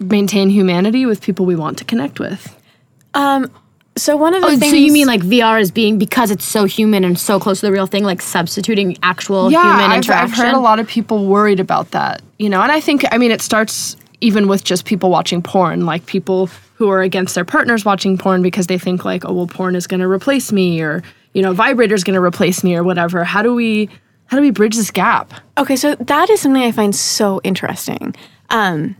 [0.00, 2.54] maintain humanity with people we want to connect with.
[3.14, 3.50] Um,
[3.96, 4.70] So one of the Oh, things.
[4.72, 7.66] so you mean like VR is being because it's so human and so close to
[7.66, 11.60] the real thing, like substituting actual human I've, I've heard a lot of people worried
[11.60, 15.10] about that, you know, and I think, I mean, it starts even with just people
[15.10, 19.24] watching porn, like people who are against their partners watching porn because they think like,
[19.24, 21.04] oh, well, porn is going to replace me, or
[21.34, 23.22] you know, vibrator's going to replace me, or whatever.
[23.22, 23.88] How do we,
[24.26, 25.34] how do we bridge this gap?
[25.56, 28.12] Okay, so that is something I find so interesting.
[28.50, 28.96] Um,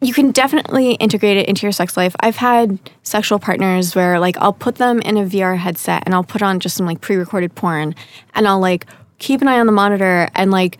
[0.00, 2.14] you can definitely integrate it into your sex life.
[2.20, 6.24] I've had sexual partners where like I'll put them in a VR headset and I'll
[6.24, 7.94] put on just some like pre-recorded porn
[8.34, 8.86] and I'll like
[9.18, 10.78] keep an eye on the monitor and like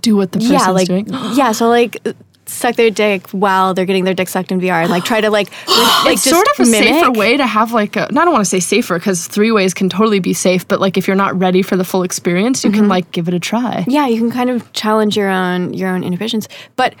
[0.00, 1.06] Do what the person's yeah, like doing.
[1.34, 1.98] yeah, so like
[2.46, 5.30] suck their dick while they're getting their dick sucked in VR and like try to
[5.30, 5.48] like
[6.04, 6.88] like sort of a mimic.
[6.88, 9.50] safer way to have like a, no, I don't want to say safer because three
[9.50, 12.62] ways can totally be safe, but like if you're not ready for the full experience,
[12.64, 12.80] you Mm-hmm.
[12.80, 13.84] can like give it a try.
[13.88, 16.94] yeah you can kind of challenge your own your own inhibitions but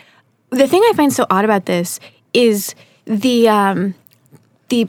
[0.54, 2.00] the thing i find so odd about this
[2.32, 2.74] is
[3.06, 3.94] the um
[4.68, 4.88] the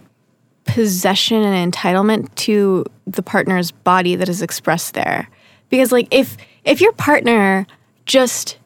[0.66, 5.30] possession and entitlement to the partner's body that is expressed there.
[5.70, 7.66] Because like if if your partner
[8.06, 8.58] just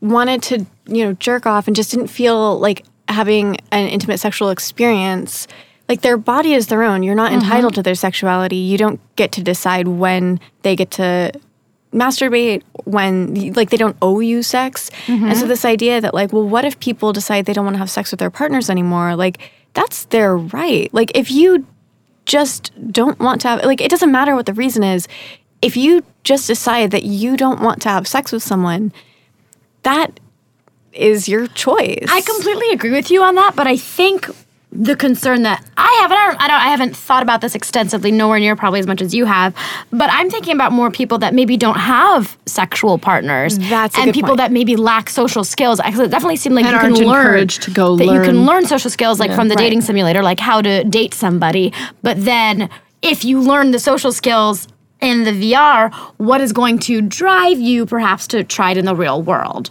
[0.00, 4.50] wanted to you know jerk off and just didn't feel like having an intimate sexual
[4.50, 5.46] experience
[5.88, 7.04] like their body is their own.
[7.04, 8.56] You're not entitled to their sexuality.
[8.56, 11.30] You don't get to decide when they get to
[11.92, 14.90] masturbate when like they don't owe you sex.
[15.06, 15.48] And so mm-hmm.
[15.48, 18.10] this idea that like well what if people decide they don't want to have sex
[18.10, 19.16] with their partners anymore?
[19.16, 19.38] Like
[19.72, 20.92] that's their right.
[20.92, 21.66] Like if you
[22.26, 25.08] just don't want to have like it doesn't matter what the reason is.
[25.62, 28.92] If you just decide that you don't want to have sex with someone
[29.82, 30.18] that
[30.92, 32.08] is your choice.
[32.10, 34.28] I completely agree with you on that, but I think
[34.78, 37.54] the concern that I have, and I don't, I don't, I haven't thought about this
[37.54, 39.54] extensively, nowhere near probably as much as you have,
[39.90, 44.28] but I'm thinking about more people that maybe don't have sexual partners, That's and people
[44.30, 44.38] point.
[44.38, 45.80] that maybe lack social skills.
[45.80, 48.46] Because it definitely seemed like And you can learn to go that you can learn.
[48.46, 49.62] learn social skills like from the Right.
[49.64, 51.72] dating simulator, like how to date somebody,
[52.02, 52.68] but then
[53.02, 54.68] if you learn the social skills
[55.00, 58.94] in the VR, what is going to drive you perhaps to try it in the
[58.96, 59.70] real world?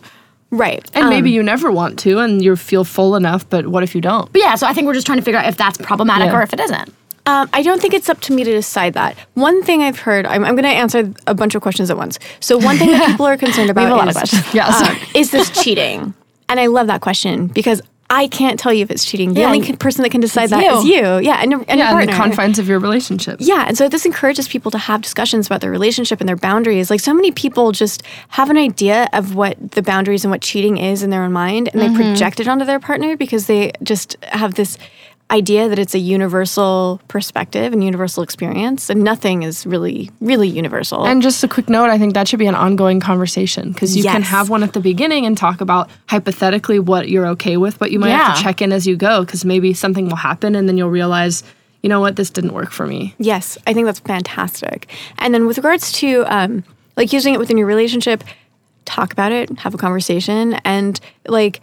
[0.52, 0.90] Right.
[0.94, 3.50] And maybe Um, you never want to, and you feel full enough.
[3.50, 4.32] But what if you don't?
[4.32, 6.38] But yeah, so I think we're just trying to figure out if that's problematic Yeah.
[6.38, 6.94] or if it isn't.
[7.28, 9.18] Um, I don't think it's up to me to decide that.
[9.34, 12.20] One thing I've heard, I'm, I'm going to answer a bunch of questions at once.
[12.40, 14.54] So one thing that people are concerned about have a lot is, of questions.
[14.54, 16.14] Yeah, um, is this cheating?
[16.48, 19.34] And I love that question because I can't tell you if it's cheating.
[19.34, 20.78] The Yeah, only can- person that can decide that you.
[20.78, 21.02] is you.
[21.28, 23.38] Yeah, and, and Yeah, in the confines of your relationship.
[23.40, 26.92] Yeah, and so this encourages people to have discussions about their relationship and their boundaries.
[26.92, 30.78] Like so many people just have an idea of what the boundaries and what cheating
[30.78, 31.96] is in their own mind, and they mm-hmm.
[31.98, 34.78] project it onto their partner because they just have this
[35.32, 41.06] idea that it's a universal perspective and universal experience, and nothing is really, really universal.
[41.06, 44.04] And just a quick note, I think that should be an ongoing conversation because you
[44.04, 47.92] can have one at the beginning and talk about hypothetically what you're okay with, but
[47.92, 50.70] you might have to check in as you go because maybe something will happen and
[50.70, 51.44] then you'll realize,
[51.82, 53.16] you know what, this didn't work for me.
[53.18, 54.88] Yes, I think that's fantastic.
[55.18, 56.64] And then with regards to um,
[56.98, 58.24] like using it within your relationship,
[58.86, 61.62] talk about it, have a conversation, and like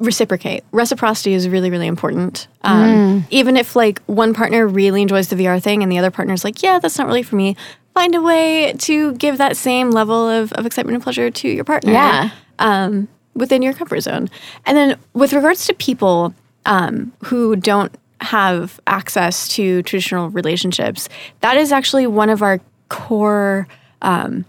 [0.00, 0.64] reciprocate.
[0.72, 2.48] Reciprocity is really, really important.
[2.62, 6.42] Um, Even if like one partner really enjoys the VR thing and the other partner's
[6.42, 7.56] like, yeah, that's not really for me.
[7.94, 11.64] Find a way to give that same level of, of excitement and pleasure to your
[11.64, 11.92] partner.
[11.92, 12.30] Yeah.
[12.58, 14.28] Um, within your comfort zone.
[14.66, 16.34] And then with regards to people
[16.66, 21.08] um, who don't have access to traditional relationships,
[21.40, 23.68] that is actually one of our core
[24.02, 24.44] um,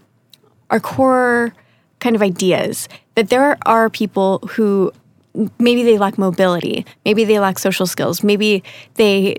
[0.70, 1.54] our core
[2.00, 4.90] kind of ideas that there are people who
[5.58, 8.62] maybe they lack mobility, maybe they lack social skills, maybe
[8.94, 9.36] they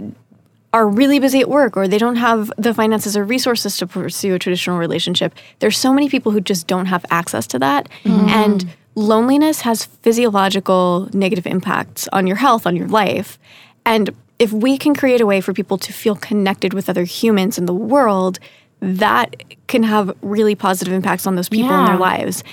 [0.74, 4.34] are really busy at work or they don't have the finances or resources to pursue
[4.34, 5.34] a traditional relationship.
[5.60, 7.88] There's so many people who just don't have access to that.
[8.04, 8.30] Mm-hmm.
[8.30, 13.38] And loneliness has physiological negative impacts on your health, on your life.
[13.86, 17.60] And if we can create a way for people to feel connected with other humans
[17.60, 18.39] in the world,
[18.82, 22.44] that can have really positive impacts on those people in their lives.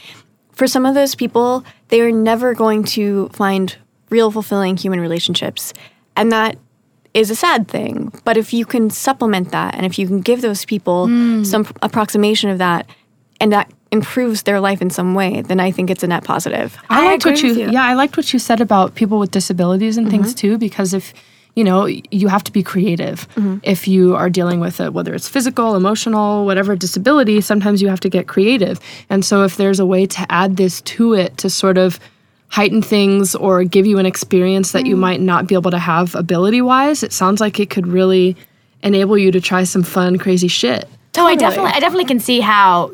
[0.52, 3.76] For some of those people, they are never going to find
[4.10, 5.72] real fulfilling human relationships.
[6.16, 6.58] And that
[7.14, 8.12] is a sad thing.
[8.24, 11.46] But if you can supplement that and if you can give those people mm.
[11.46, 12.86] some approximation of that
[13.40, 16.76] and that improves their life in some way, then I think it's a net positive.
[16.88, 17.70] I, liked what you, you.
[17.70, 20.48] yeah, I liked what you said about people with disabilities and things mm-hmm.
[20.52, 21.12] too, because if
[21.54, 23.28] you know, you have to be creative.
[23.34, 23.58] Mm-hmm.
[23.62, 28.00] If you are dealing with it, whether it's physical, emotional, whatever disability, sometimes you have
[28.00, 28.80] to get creative.
[29.08, 31.98] And so, if there's a way to add this to it to sort of
[32.48, 35.00] heighten things or give you an experience that you mm.
[35.00, 38.36] might not be able to have ability wise, it sounds like it could really
[38.82, 40.88] enable you to try some fun, crazy shit.
[41.14, 42.92] So I definitely, I definitely can see how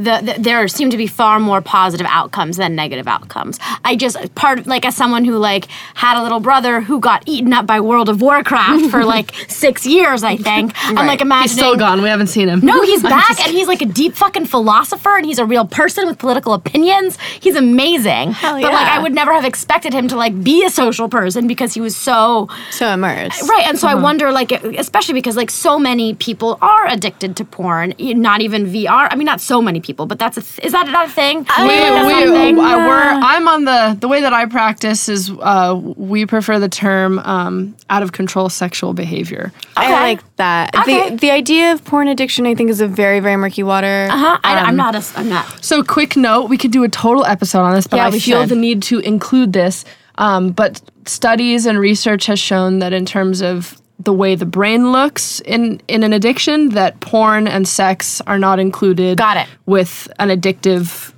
[0.00, 3.58] the, the there seem to be far more positive outcomes than negative outcomes.
[3.84, 7.52] I just part like as someone who like had a little brother who got eaten
[7.52, 10.72] up by World of Warcraft for like six years, I think.
[10.84, 11.20] I'm like Right.
[11.22, 12.02] imagining He's still gone.
[12.02, 12.60] We haven't seen him.
[12.60, 16.06] No, he's back and he's like a deep fucking philosopher and he's a real person
[16.06, 17.18] with political opinions.
[17.40, 18.32] He's amazing.
[18.32, 18.88] Hell But like.
[18.88, 21.96] I would never have expected him to like be a social person because he was
[21.96, 23.42] so So immersed.
[23.42, 24.02] Uh, right, and so I uh-huh.
[24.02, 29.08] wonder, like, especially because like so many people are addicted to porn, not even VR.
[29.10, 31.38] I mean, not so many people, but that's a th- is that not a thing?
[31.38, 32.58] we, That's not a we, thing?
[32.58, 36.68] uh, we're, I'm on the the way that I practice is uh, we prefer the
[36.68, 39.52] term um, out of control sexual behavior.
[39.76, 40.74] I like that.
[40.76, 41.10] Okay.
[41.10, 44.08] The the idea of porn addiction, I think, is a very very murky water.
[44.10, 44.38] Uh-huh.
[44.44, 44.94] I, Um, I'm not.
[44.94, 45.64] A, s- I'm not.
[45.64, 48.20] So, quick note: we could do a total episode on this, but Yeah, I we
[48.20, 48.48] feel should.
[48.50, 49.84] the need to include this.
[50.18, 54.92] Um, but studies and research has shown that in terms of the way the brain
[54.92, 59.18] looks in in an addiction, that porn and sex are not included.
[59.18, 59.46] Got it.
[59.66, 61.12] With an addictive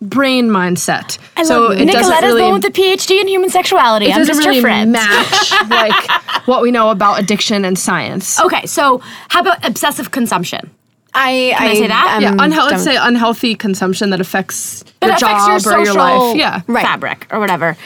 [0.00, 1.18] brain mindset.
[1.44, 2.40] so love it doesn't Nicoletta's really.
[2.40, 4.06] the one with the PhD in human sexuality.
[4.06, 4.92] it I'm doesn't just really her friend.
[4.92, 8.40] match like what we know about addiction and science.
[8.40, 8.98] Okay, so
[9.28, 10.70] how about obsessive consumption?
[11.14, 12.08] I I say that?
[12.16, 12.72] am Yeah, unhealthy.
[12.74, 16.36] Let's say unhealthy consumption that affects That your affects job your or your life.
[16.36, 16.84] Yeah, Right.
[16.84, 17.76] fabric or whatever.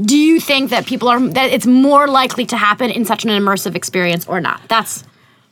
[0.00, 3.30] Do you think that people are that it's more likely to happen in such an
[3.30, 4.60] immersive experience or not?
[4.68, 5.04] That's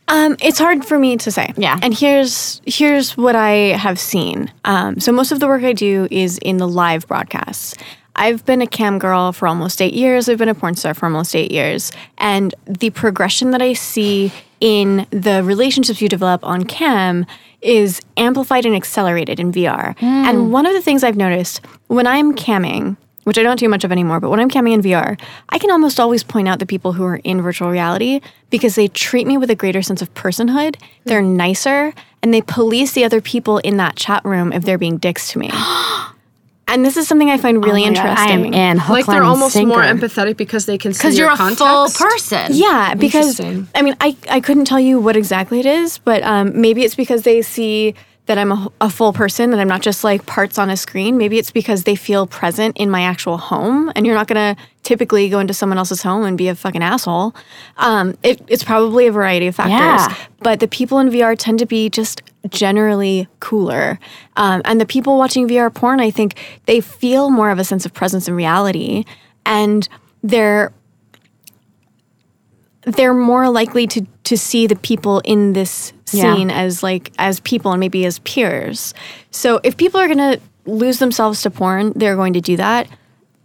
[0.09, 1.53] Um, it's hard for me to say.
[1.57, 1.79] Yeah.
[1.83, 4.53] And here's here's what I have seen.
[4.65, 7.75] Um, so most of the work I do is in the live broadcasts.
[8.19, 10.29] I've been a cam girl for almost eight years.
[10.29, 14.33] I've been a porn star for almost eight years, and the progression that I see
[14.61, 17.27] in the relationships you develop on cam
[17.61, 19.95] is amplified and accelerated in VR.
[20.01, 22.97] And one of the things I've noticed when I'm camming
[23.27, 25.73] which I don't do much of anymore, but when I'm camming in VR, I can
[25.73, 28.21] almost always point out the people who are in virtual reality
[28.51, 30.77] because they treat me with a greater sense of personhood.
[31.07, 34.99] They're nicer and they police the other people in that chat room if they're being
[34.99, 35.51] dicks to me.
[36.69, 38.55] and this is something I find really Oh my God, I am interesting.
[38.55, 38.79] in.
[38.79, 41.37] Hook, like they're and almost more empathetic because they can see Because your you're a
[41.37, 41.65] context.
[41.99, 42.53] full person.
[42.53, 46.61] Yeah, because I mean, I, I couldn't tell you what exactly it is, but um,
[46.61, 47.97] maybe it's because they see
[48.27, 51.17] that I'm a, a full person, that I'm not just like parts on a screen.
[51.17, 55.29] Maybe it's because they feel present in my actual home, and you're not gonna typically
[55.29, 57.35] go into someone else's home and be a fucking asshole.
[57.77, 60.27] Um, it, it's probably a variety of factors, Yeah.
[60.41, 63.99] but the people in VR tend to be just generally cooler.
[64.37, 67.85] Um, and the people watching VR porn, I think they feel more of a sense
[67.87, 69.05] of presence and reality,
[69.45, 69.89] and
[70.23, 70.73] they're
[72.87, 76.35] they're more likely to to see the people in this Yeah.
[76.35, 78.95] scene as like as people and maybe as peers.
[79.31, 82.87] So if people are going to lose themselves to porn, they're going to do that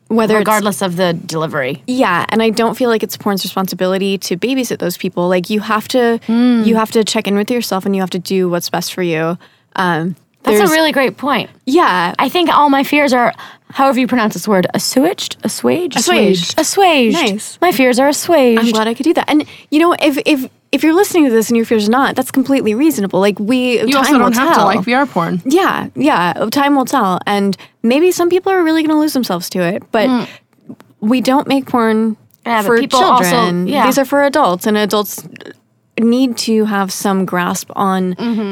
[0.07, 1.81] whether it's Regardless of the delivery.
[1.87, 5.29] yeah, and I don't feel like it's porn's responsibility to babysit those people.
[5.29, 6.63] Like you have to Hmm.
[6.65, 9.03] you have to check in with yourself and you have to do what's best for
[9.03, 9.37] you.
[9.77, 11.49] Um That's there's- a really great point.
[11.65, 12.13] yeah.
[12.19, 13.33] I think all my fears are,
[13.71, 16.59] however you pronounce this word, assuaged, assuaged, Assuaged.
[16.59, 17.13] assuaged.
[17.15, 17.57] Nice.
[17.61, 18.59] My fears are assuaged.
[18.59, 19.29] I'm glad I could do that.
[19.29, 22.15] And you know, if if if you're listening to this and your fears are not,
[22.15, 23.19] that's completely reasonable.
[23.19, 24.65] Like we You time also don't have to tell.
[24.65, 25.41] like VR porn.
[25.45, 26.33] Yeah, yeah.
[26.49, 27.19] Time will tell.
[27.27, 30.73] And maybe some people are really going to lose themselves to it, but hmm.
[31.01, 32.15] we don't make porn
[32.45, 33.67] Yeah, for people also- children.
[33.67, 33.85] yeah.
[33.85, 35.23] These are for adults, and adults
[35.99, 38.11] need to have some grasp on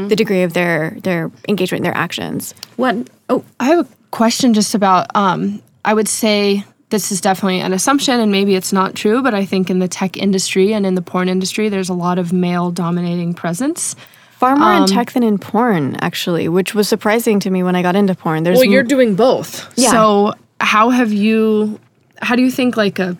[0.10, 2.54] the degree of their their engagement, their actions.
[2.78, 2.96] what?
[3.30, 5.08] Oh, I have a question just about.
[5.16, 9.34] Um, I would say this is definitely an assumption, and maybe it's not true, but
[9.36, 12.34] I think in the tech industry and in the porn industry, there's a lot of
[12.34, 13.96] male dominating presence.
[14.32, 17.76] Far more Um, in tech than in porn, actually, which was surprising to me when
[17.76, 18.44] I got into porn.
[18.44, 19.72] There's well, you're m- doing both.
[19.78, 19.92] Yeah.
[19.92, 21.80] So how have you?
[22.22, 23.16] How do you think like a?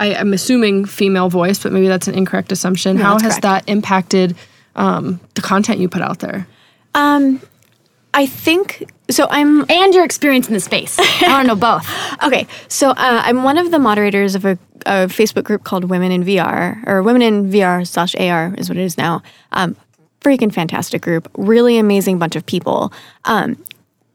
[0.00, 2.96] I, I'm assuming female voice, but maybe that's an incorrect assumption.
[2.96, 3.42] how has correct.
[3.42, 4.36] that impacted
[4.76, 6.46] um, the content you put out there?
[6.94, 7.40] um,
[8.14, 9.26] I think so.
[9.30, 10.98] I'm and your experience in the space.
[10.98, 11.86] I don't know both.
[12.24, 16.10] Okay, so uh, I'm one of the moderators of a, a Facebook group called Women
[16.10, 19.22] in VR, or Women in VR slash AR is what it is now.
[19.52, 19.76] Um,
[20.20, 22.92] freaking fantastic group, really amazing bunch of people.
[23.24, 23.62] Um,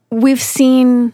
[0.09, 1.13] we've seen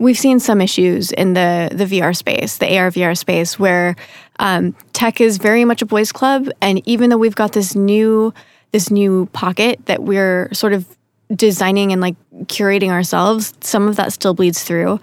[0.00, 3.94] we've seen some issues in the the VR space, the AR VR space, where
[4.40, 8.34] um, tech is very much a boys' club, and even though we've got this new
[8.72, 10.86] this new pocket that we're sort of
[11.34, 14.98] designing and like curating ourselves, some of that still bleeds through.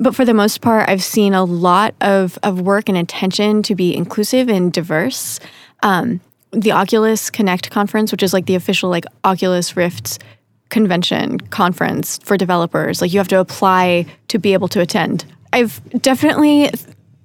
[0.00, 3.76] But for the most part, I've seen a lot of of work and attention to
[3.76, 5.38] be inclusive and diverse.
[5.82, 6.20] Um,
[6.52, 10.18] the Oculus Connect conference, which is like the official like Oculus Rift
[10.70, 13.00] convention conference for developers.
[13.00, 15.24] Like you have to apply to be able to attend.
[15.52, 16.70] I've definitely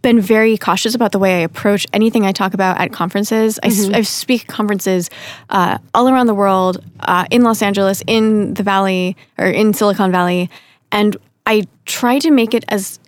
[0.01, 3.59] been very cautious about the way I approach anything I talk about at conferences.
[3.63, 5.09] I speak at conferences
[5.49, 10.11] uh, all around the world, uh, in Los Angeles, in the Valley, or in Silicon
[10.11, 10.49] Valley,
[10.91, 11.17] and
[11.47, 12.99] I try to make it as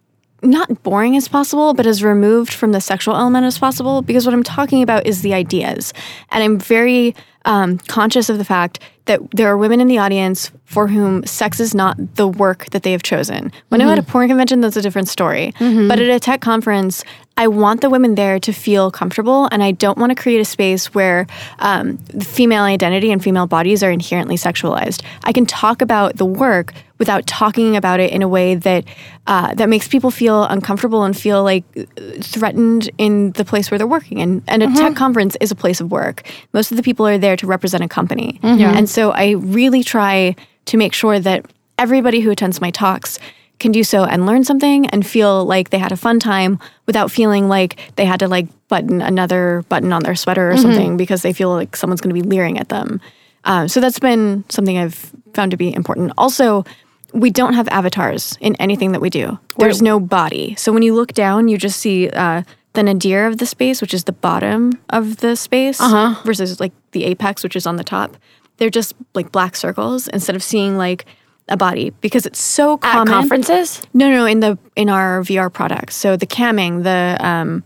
[0.43, 4.33] not boring as possible, but as removed from the sexual element as possible, because what
[4.33, 5.93] I'm talking about is the ideas.
[6.31, 7.15] And I'm very
[7.47, 11.61] um, conscious of the fact that there are women in the audience for whom sex
[11.61, 13.53] is not the work that they have chosen.
[13.69, 15.53] When I'm at a porn convention, that's a different story.
[15.87, 17.05] But at a tech conference,
[17.37, 20.45] I want the women there to feel comfortable, and I don't want to create a
[20.45, 21.25] space where
[21.59, 25.03] um, female identity and female bodies are inherently sexualized.
[25.23, 28.83] I can talk about the work without talking about it in a way that
[29.27, 31.83] uh, that makes people feel uncomfortable and feel like uh,
[32.21, 34.19] threatened in the place where they're working.
[34.19, 36.27] And, and a tech conference is a place of work.
[36.53, 38.39] Most of the people are there to represent a company.
[38.75, 40.35] And so I really try
[40.65, 41.45] to make sure that
[41.77, 43.19] everybody who attends my talks
[43.59, 47.09] can do so and learn something and feel like they had a fun time without
[47.09, 51.21] feeling like they had to like button another button on their sweater or something because
[51.23, 52.99] they feel like someone's going to be leering at them.
[53.45, 56.11] Um, so that's been something I've found to be important.
[56.17, 56.65] Also,
[57.13, 59.39] we don't have avatars in anything that we do.
[59.57, 60.55] There's no body.
[60.55, 62.43] So when you look down, you just see uh,
[62.77, 65.79] the nadir of the space, which is the bottom of the space,
[66.23, 68.15] versus like the apex, which is on the top.
[68.57, 71.05] They're just like black circles instead of seeing like
[71.49, 73.07] a body because it's so At common.
[73.07, 73.81] conferences?
[73.95, 75.95] No, no, in the in our VR products.
[75.95, 77.63] So the camming, the um,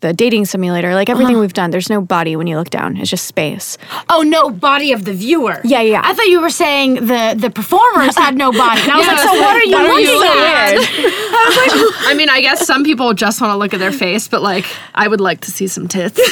[0.00, 2.96] the dating simulator, like everything we've done, there's no body when you look down.
[2.98, 3.78] It's just space.
[4.10, 5.60] Oh no, body of the viewer.
[5.64, 6.02] Yeah, yeah.
[6.04, 8.80] I thought you were saying the the performers had no body.
[8.82, 12.06] And I was like, so what are you What are you looking looking at?
[12.10, 14.66] I mean, I guess some people just want to look at their face, but like,
[14.94, 16.18] I would like to see some tits.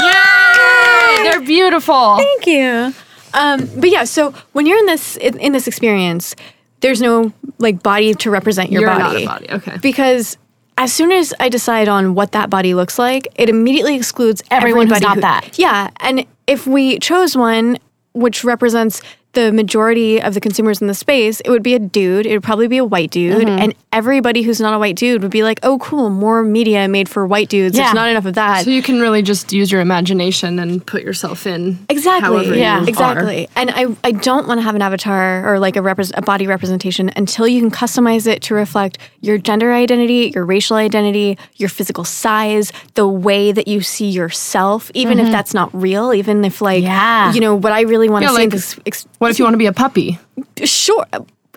[0.00, 1.22] Yay!
[1.22, 2.16] They're beautiful.
[2.16, 2.92] Thank you.
[3.34, 6.34] Um, but yeah, so when you're in this in, in this experience,
[6.80, 9.24] there's no like body to represent your You're body.
[9.24, 9.50] not a body.
[9.50, 9.78] Okay.
[9.80, 10.36] Because
[10.78, 14.86] as soon as I decide on what that body looks like, it immediately excludes Everyone
[14.86, 15.58] who's not who- that.
[15.58, 17.78] Yeah, and if we chose one
[18.14, 19.02] which represents
[19.34, 22.26] the majority of the consumers in the space, it would be a dude.
[22.26, 23.58] It would probably be a white dude, Mm-hmm.
[23.62, 27.08] and everybody who's not a white dude would be like, "Oh, cool, more media made
[27.08, 27.76] for white dudes.
[27.76, 27.84] Yeah.
[27.84, 31.02] There's not enough of that." So you can really just use your imagination and put
[31.02, 31.78] yourself in.
[31.88, 32.58] Exactly.
[32.58, 32.78] Yeah.
[32.78, 32.88] you are.
[32.88, 33.48] exactly.
[33.54, 36.46] And I, I don't want to have an avatar or like a, repres a body
[36.46, 41.68] representation until you can customize it to reflect your gender identity, your racial identity, your
[41.68, 46.60] physical size, the way that you see yourself, even if that's not real, even if
[46.62, 47.32] like, Yeah.
[47.32, 48.78] you know, what I really want to Yeah, see like- this.
[48.86, 50.18] Ex- What if you want to be a puppy?
[50.64, 51.06] sure.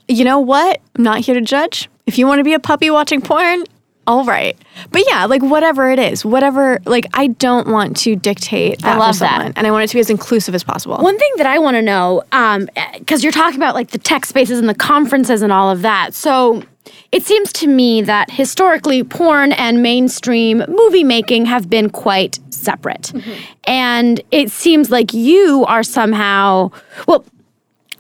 [0.07, 0.82] You know what?
[0.95, 1.89] I'm not here to judge.
[2.05, 3.64] If you want to be a puppy watching porn,
[4.07, 4.57] all right.
[4.91, 9.16] But yeah, like whatever it is, whatever, like I don't want to dictate that love
[9.16, 9.53] for that.
[9.55, 10.97] And I want it to be as inclusive as possible.
[10.97, 13.99] One thing that I want to know, um, eh, because you're talking about like the
[13.99, 16.16] tech spaces and the conferences and all of that.
[16.16, 16.64] So
[17.12, 23.12] it seems to me that historically, porn and mainstream movie making have been quite separate.
[23.14, 23.43] Mm-hmm.
[23.66, 26.72] And it seems like you are somehow,
[27.07, 27.24] well,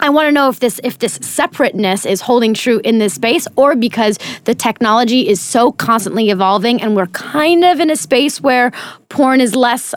[0.01, 3.47] I want to know if this if this separateness is holding true in this space
[3.55, 8.41] or because the technology is so constantly evolving and we're kind of in a space
[8.41, 8.71] where
[9.09, 9.93] porn is less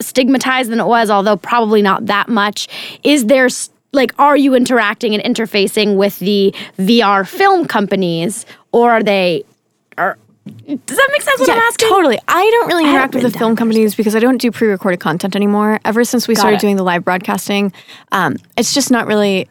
[0.00, 2.68] stigmatized than it was, although probably not that much.
[3.02, 3.48] Is there
[3.92, 9.44] like are you interacting and interfacing with the VR film companies or are they
[9.98, 10.18] are
[10.48, 11.88] does that make sense what I'm Yeah, asking?
[11.88, 12.18] totally.
[12.28, 15.80] I don't really interact with the film companies because I don't do pre-recorded content anymore.
[15.84, 16.60] Ever since we started it.
[16.60, 17.72] doing the live broadcasting,
[18.12, 19.48] um, it's just not really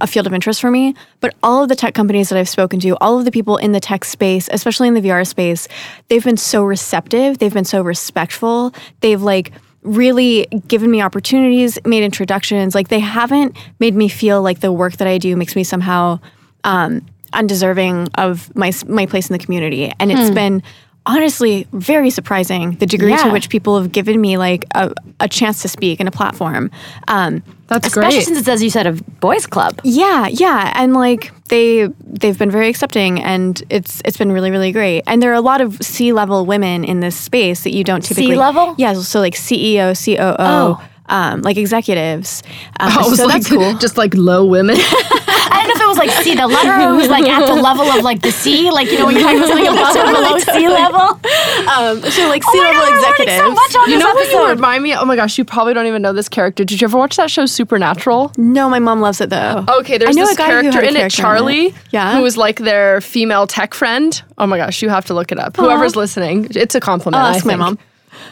[0.00, 0.94] a field of interest for me.
[1.20, 3.72] But all of the tech companies that I've spoken to, all of the people in
[3.72, 5.68] the tech space, especially in the VR space,
[6.08, 7.38] they've been so receptive.
[7.38, 8.74] They've been so respectful.
[9.00, 12.74] They've like really given me opportunities, made introductions.
[12.74, 16.18] Like they haven't made me feel like the work that I do makes me somehow
[16.64, 17.04] um,
[17.34, 19.92] undeserving of my my place in the community.
[20.00, 20.62] And it's been
[21.06, 23.24] honestly very surprising the degree Yeah.
[23.24, 26.70] to which people have given me like a, a chance to speak and a platform.
[27.08, 28.24] Um, That's Especially great.
[28.24, 29.80] since it's as you said a boys club.
[29.84, 34.72] yeah, yeah, and like they they've been very accepting, and it's it's been really really
[34.72, 35.02] great.
[35.06, 38.00] And there are a lot of C level women in this space that you don't
[38.02, 38.74] typically C-level?
[38.78, 40.36] Yeah, so like CEO, COO.
[40.38, 40.80] Oh.
[41.06, 42.42] Um, like executives,
[42.80, 43.74] um, was so like, that's cool.
[43.78, 44.76] just like low women.
[44.78, 47.84] I don't know if it was like C, the letter was like at the level
[47.84, 50.38] of like the C, like you know when you're talking about something above or below
[50.38, 51.00] sea level.
[51.68, 53.36] Um, so like Oh C my level God, executives.
[53.38, 54.48] so much on you know what you episode.
[54.56, 54.94] remind me?
[54.94, 56.64] Oh my gosh, you probably don't even know this character.
[56.64, 58.32] Did you ever watch that show Supernatural?
[58.38, 59.64] No, my mom loves it though.
[59.80, 61.74] Okay, there's this character in it, character in Charlie, it.
[61.90, 62.16] Yeah.
[62.16, 64.22] who was like their female tech friend.
[64.38, 65.56] Oh my gosh, you have to look it up.
[65.58, 67.22] Whoever's listening, it's a compliment.
[67.22, 67.78] I'll ask my mom.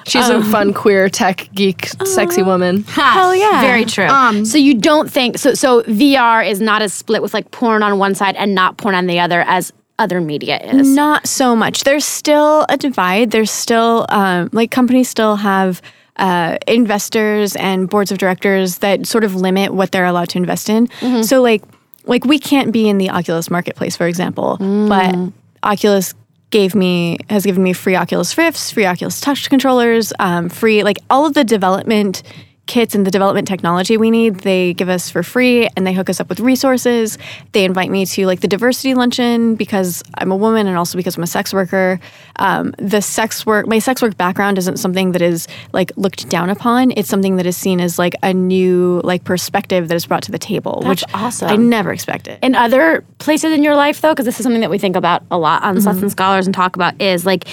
[0.06, 2.82] She's a um, fun, queer, tech geek, sexy uh, woman.
[2.84, 3.60] Hell yeah.
[3.60, 4.06] Very true.
[4.06, 7.82] Um, so you don't think so so VR is not as split with like porn
[7.82, 10.88] on one side and not porn on the other as other media is.
[10.88, 11.84] Not so much.
[11.84, 13.30] There's still a divide.
[13.30, 15.80] There's still um, like companies still have
[16.16, 20.68] uh, investors and boards of directors that sort of limit what they're allowed to invest
[20.68, 20.88] in.
[20.88, 21.22] Mm-hmm.
[21.22, 21.62] So like
[22.04, 25.32] like we can't be in the Oculus marketplace, for example, but mm.
[25.62, 26.14] Oculus
[26.52, 30.98] gave me has given me free Oculus Rifts, free Oculus Touch controllers, um, free like
[31.10, 32.22] all of the development
[32.66, 36.08] kits and the development technology we need they give us for free and they hook
[36.08, 37.18] us up with resources.
[37.52, 41.16] They invite me to like the diversity luncheon because i'm a woman and also because
[41.16, 41.98] i'm a sex worker.
[42.36, 46.50] Um, the sex work my sex work background isn't something that is like looked down
[46.50, 46.92] upon.
[46.96, 50.32] It's something that is seen as like a new like perspective that is brought to
[50.32, 51.48] the table which awesome.
[51.48, 52.38] i never expected.
[52.42, 55.24] In other places in your life though because this is something that we think about
[55.30, 57.46] a lot on Sluts and Scholars and talk about is like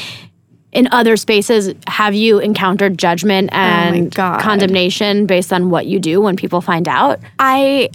[0.72, 4.40] in other spaces have you encountered judgment oh and God.
[4.42, 7.90] condemnation based on what you do when people find out I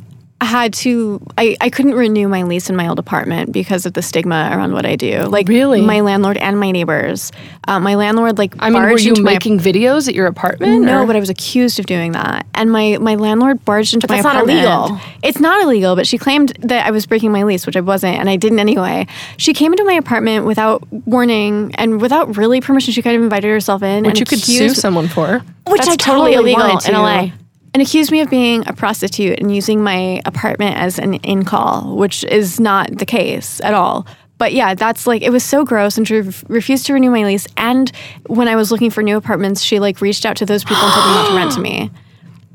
[0.44, 4.02] had to I, I couldn't renew my lease in my old apartment because of the
[4.02, 5.22] stigma around what I do.
[5.22, 5.80] Like Really?
[5.82, 7.32] my landlord and my neighbors.
[7.66, 10.82] Um, my landlord like I mean, were you my making videos at your apartment?
[10.84, 12.46] no, or- but I was accused of doing that.
[12.54, 14.46] And my, my landlord barged into my apartment.
[14.48, 15.00] that's not illegal.
[15.22, 18.18] It's not illegal, but she claimed that I was breaking my lease, which I wasn't,
[18.18, 19.06] and I didn't anyway.
[19.38, 22.92] She came into my apartment without warning and without really permission.
[22.92, 24.04] She kind of invited herself in.
[24.04, 25.40] which and you could sue someone for.
[25.66, 26.92] which That's I totally, totally illegal in.
[26.94, 27.30] LA
[27.74, 31.96] and accused me of being a prostitute and using my apartment as an in call,
[31.96, 34.06] which is not the case at all.
[34.38, 37.46] But yeah, that's like it was so gross, and she refused to renew my lease.
[37.56, 37.90] And
[38.26, 40.92] when I was looking for new apartments, she like reached out to those people and
[40.92, 41.90] told them not to rent to me,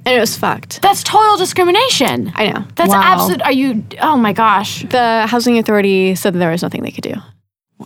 [0.05, 0.81] and it was fucked.
[0.81, 2.65] that's total discrimination I know.
[2.75, 3.01] that's Wow.
[3.03, 6.91] absolute are you oh my gosh The housing authority said that there was nothing they
[6.91, 7.15] could do.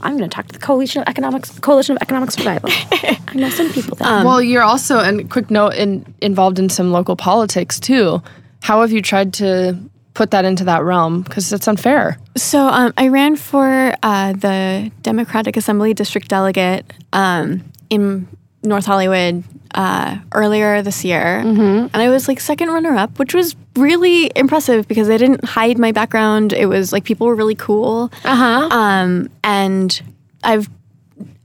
[0.02, 3.50] I'm going to talk to the coalition of economics coalition of economic survival I know
[3.50, 7.80] some people there well, you're also, and quick note, in, involved in some local politics
[7.80, 8.22] too.
[8.62, 9.78] How have you tried to
[10.14, 12.18] put that into that realm because it's unfair.
[12.38, 18.28] So um, I ran for uh, the Democratic Assembly district delegate um, in
[18.64, 19.43] North Hollywood
[19.76, 24.88] uh, earlier this year, and I was like second runner up, which was really impressive
[24.88, 26.53] because I didn't hide my background.
[26.53, 28.70] It was like people were really cool, Uh huh.
[28.72, 30.01] um, and
[30.43, 30.70] I've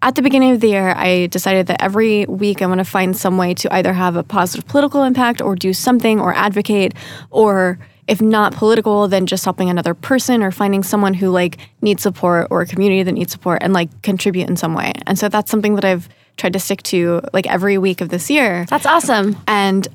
[0.01, 3.17] at the beginning of the year, I decided that every week I want to find
[3.17, 6.95] some way to either have a positive political impact or do something or advocate,
[7.31, 12.03] or if not political, then just helping another person or finding someone who like needs
[12.05, 14.93] support or a community that needs support and like contribute in some way.
[15.07, 16.09] And so that's something that I've
[16.39, 18.65] tried to stick to like every week of this year.
[18.71, 19.37] That's awesome.
[19.47, 19.87] And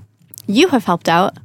[0.46, 1.38] you have helped out.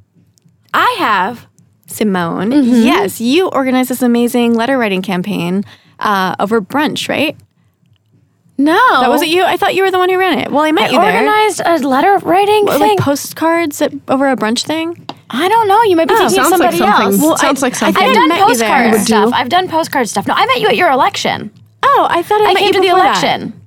[0.75, 1.47] I have.
[1.87, 2.83] Simone, Mm-hmm.
[2.85, 5.65] yes, you organized this amazing letter writing campaign
[6.01, 7.35] uh, over brunch, right?
[8.59, 8.75] No.
[9.01, 9.45] That wasn't you.
[9.45, 10.51] I thought you were the one who ran it.
[10.51, 11.17] Well, I met I you there.
[11.17, 12.81] organized a letter writing Or, thing.
[12.81, 15.07] like postcards at, over a brunch thing.
[15.31, 15.83] I don't know.
[15.85, 17.23] You might be Oh, thinking of sounds like somebody something- else.
[17.23, 18.03] Well, sounds I- like something.
[18.05, 18.69] I've done met you there.
[18.91, 19.31] postcard stuff.
[19.33, 20.27] I've done postcard stuff.
[20.27, 21.53] No, I met you at your election.
[21.85, 23.51] Oh, I thought I, I met came you to the election.
[23.51, 23.58] that.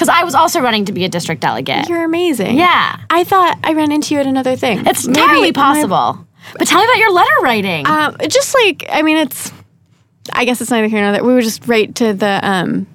[0.00, 1.88] Election because I was also running to be a district delegate.
[1.88, 2.56] You're amazing.
[2.56, 3.00] Yeah.
[3.10, 4.86] I thought I ran into you at another thing.
[4.86, 6.26] It's Maybe entirely my- possible.
[6.58, 7.86] but tell me about your letter writing.
[7.86, 9.52] um, just like I mean, it's.
[10.32, 11.24] I guess it's neither here nor there.
[11.24, 12.86] We would just write to the um,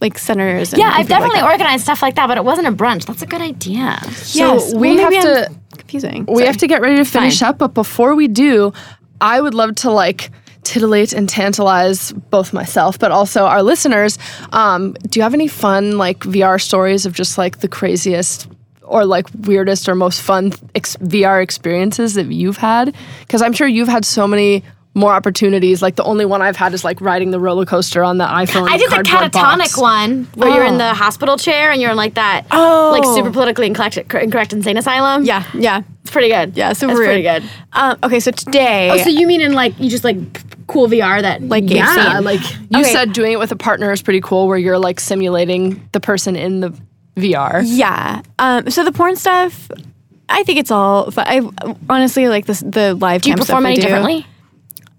[0.00, 0.72] like senators.
[0.72, 3.06] And yeah, I've people like definitely organized stuff like that, but it wasn't a brunch.
[3.06, 3.98] That's a good idea.
[4.32, 4.74] Yes.
[4.74, 6.26] We well, maybe have I'm to- Confusing.
[6.28, 7.48] We have to get ready to finish Fine.
[7.50, 8.72] up, but before we do,
[9.20, 10.30] I would love to like
[10.64, 14.18] titillate and tantalize both myself, but also our listeners.
[14.52, 18.48] Um, do you have any fun like VR stories of just like the craziest
[18.82, 22.94] or like weirdest or most fun ex- VR experiences that you've had?
[23.20, 24.62] Because I'm sure you've had so many
[24.94, 25.80] more opportunities.
[25.80, 28.68] Like the only one I've had is like riding the roller coaster on the iPhone.
[28.68, 29.78] I did the catatonic box.
[29.78, 30.78] one where you're in Oh.
[30.78, 32.90] the hospital chair and you're in like that Oh.
[32.92, 35.24] like super politically incorrect, incorrect insane asylum.
[35.24, 36.56] Yeah, yeah, It's pretty good.
[36.56, 36.74] yeah.
[36.74, 37.42] super it's pretty good.
[37.72, 38.90] Um, okay, so today.
[38.90, 40.16] Oh, so you mean in like you just like
[40.66, 42.40] cool VR that Like Yeah, like
[42.70, 42.92] you Okay.
[42.92, 46.36] said, doing it with a partner is pretty cool, where you're like simulating the person
[46.36, 46.74] in the
[47.16, 47.62] VR.
[47.64, 48.20] Yeah.
[48.38, 49.70] Um, so the porn stuff,
[50.28, 51.10] I think it's all.
[51.10, 51.24] Fun.
[51.26, 52.60] I honestly like this.
[52.60, 53.82] The live do you perform any do.
[53.82, 54.26] differently?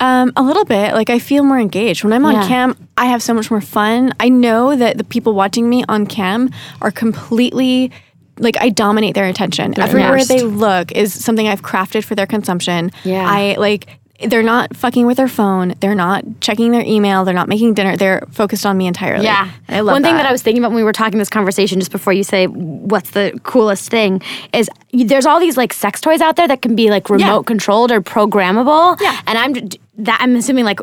[0.04, 0.94] Um, a little bit.
[0.94, 2.48] Like I feel more engaged when I'm on Yeah.
[2.48, 2.88] cam.
[2.98, 4.14] I have so much more fun.
[4.20, 6.50] I know that the people watching me on cam
[6.82, 7.92] are completely.
[8.40, 9.80] Like I dominate their attention.
[9.80, 10.28] Everywhere immersed.
[10.30, 12.92] they look is something I've crafted for their consumption.
[13.04, 13.26] Yeah.
[13.30, 13.88] I like
[14.28, 15.74] they're not fucking with their phone.
[15.80, 17.26] They're not checking their email.
[17.26, 17.98] They're not making dinner.
[17.98, 19.26] They're focused on me entirely.
[19.26, 19.92] Yeah, I love that.
[19.94, 20.24] One thing that.
[20.24, 22.48] that I was thinking about when we were talking this conversation, just before you say
[22.48, 24.22] what's the coolest thing,
[24.54, 27.92] is there's all these like sex toys out there that can be like remote controlled
[27.92, 29.00] or programmable.
[29.02, 29.20] Yeah.
[29.28, 30.80] and I'm that I'm assuming like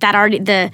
[0.00, 0.70] that already the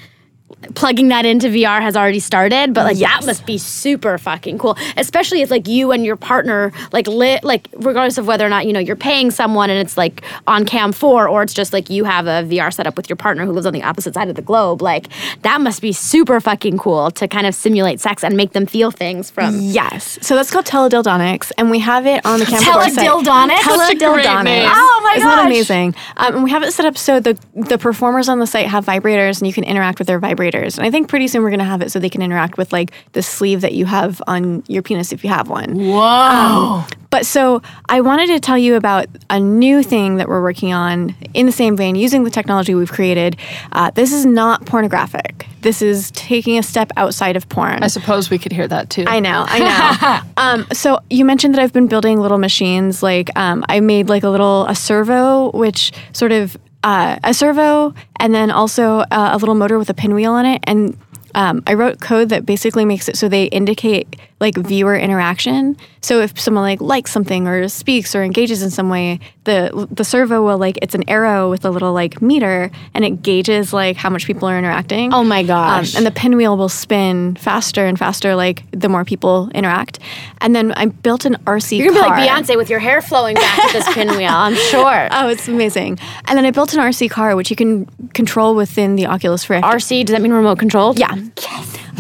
[0.75, 4.77] plugging that into VR has already started, but like that must be super fucking cool.
[4.97, 8.67] Especially if like you and your partner like lit like regardless of whether or not
[8.67, 11.91] you know you're paying someone and it's like on cam four or it's just like
[11.91, 14.37] you have a VR setup with your partner who lives on the opposite side of
[14.37, 14.83] the globe.
[14.83, 15.09] Like
[15.43, 18.91] that must be super fucking cool to kind of simulate sex and make them feel
[18.91, 19.59] things from.
[19.59, 20.19] Yes.
[20.23, 23.07] So that's called teledildonics, and we have it on the campus website.
[23.07, 23.61] Teledildonics?
[23.61, 24.69] Such a great name.
[24.73, 25.95] Oh my Isn't that amazing?
[26.17, 28.85] Um, and we have it set up so the the performers on the site have
[28.85, 30.40] vibrators, and you can interact with their vibrators.
[30.79, 32.73] And I think pretty soon we're going to have it so they can interact with
[32.73, 35.77] like the sleeve that you have on your penis if you have one.
[35.77, 36.85] Whoa.
[37.11, 41.15] But so I wanted to tell you about a new thing that we're working on
[41.35, 43.37] in the same vein, using the technology we've created.
[43.73, 45.47] Uh, this is not pornographic.
[45.61, 47.83] This is taking a step outside of porn.
[47.83, 49.05] I suppose we could hear that too.
[49.09, 50.33] I know, I know.
[50.43, 53.03] um, so you mentioned that I've been building little machines.
[53.03, 57.95] Like um, I made like a little a servo, which sort of uh, a servo,
[58.17, 60.61] and then also uh, a little motor with a pinwheel on it.
[60.65, 60.97] And
[61.35, 65.77] um, I wrote code that basically makes it so they indicate like viewer interaction.
[66.01, 70.03] So if someone like likes something or speaks or engages in some way, the the
[70.05, 73.97] servo will like it's an arrow with a little like meter, and it gauges like
[73.97, 75.13] how much people are interacting.
[75.13, 75.95] Oh my Um, gosh.
[75.95, 79.99] and the pinwheel will spin faster and faster, like the more people interact.
[80.41, 82.17] And then I built an RC You're gonna car.
[82.17, 84.31] be like Beyonce with your hair flowing back with this pinwheel.
[84.31, 85.09] I'm sure.
[85.11, 85.99] Oh, it's amazing.
[86.27, 89.65] And then I built an RC car, which you can control within the Oculus Rift.
[89.67, 90.99] RC, does that mean remote controlled?
[90.99, 91.15] yeah.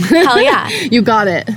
[0.08, 0.68] Hell yeah.
[0.90, 1.48] You got it.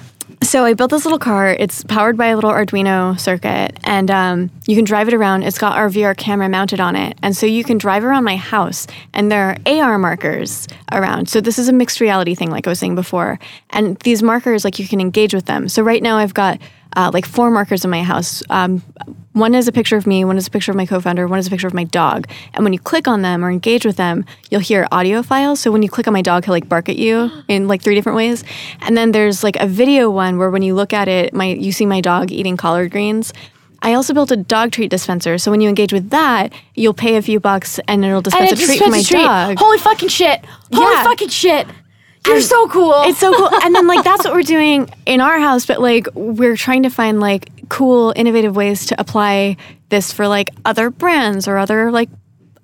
[0.43, 1.55] So I built this little car.
[1.57, 5.43] It's powered by a little Arduino circuit, and um, you can drive it around.
[5.43, 8.35] It's got our VR camera mounted on it, and so you can drive around my
[8.35, 11.29] house, and there are AR markers around.
[11.29, 13.39] So this is a mixed reality thing, like I was saying before.
[13.69, 15.69] And these markers, like you can engage with them.
[15.69, 16.59] So right now I've got
[16.95, 18.43] uh, like four markers in my house.
[18.49, 18.81] Um,
[19.33, 21.47] one is a picture of me, one is a picture of my co-founder, one is
[21.47, 22.27] a picture of my dog.
[22.53, 25.59] And when you click on them or engage with them, you'll hear audio files.
[25.59, 27.95] So when you click on my dog, he'll like bark at you in like three
[27.95, 28.43] different ways.
[28.81, 31.71] And then there's like a video one where when you look at it, my you
[31.71, 33.33] see my dog eating collard greens.
[33.85, 35.37] I also built a dog treat dispenser.
[35.37, 38.61] So when you engage with that, you'll pay a few bucks and it'll dispense And
[38.61, 39.23] a treat for my treat.
[39.23, 39.57] dog.
[39.59, 40.45] Holy fucking shit!
[40.71, 41.03] Holy Yeah.
[41.03, 41.67] fucking shit!
[42.27, 42.93] You're so cool.
[43.03, 43.49] It's so cool.
[43.61, 46.89] and then like that's what we're doing in our house, but like we're trying to
[46.89, 49.57] find like cool, innovative ways to apply
[49.89, 52.09] this for like other brands or other like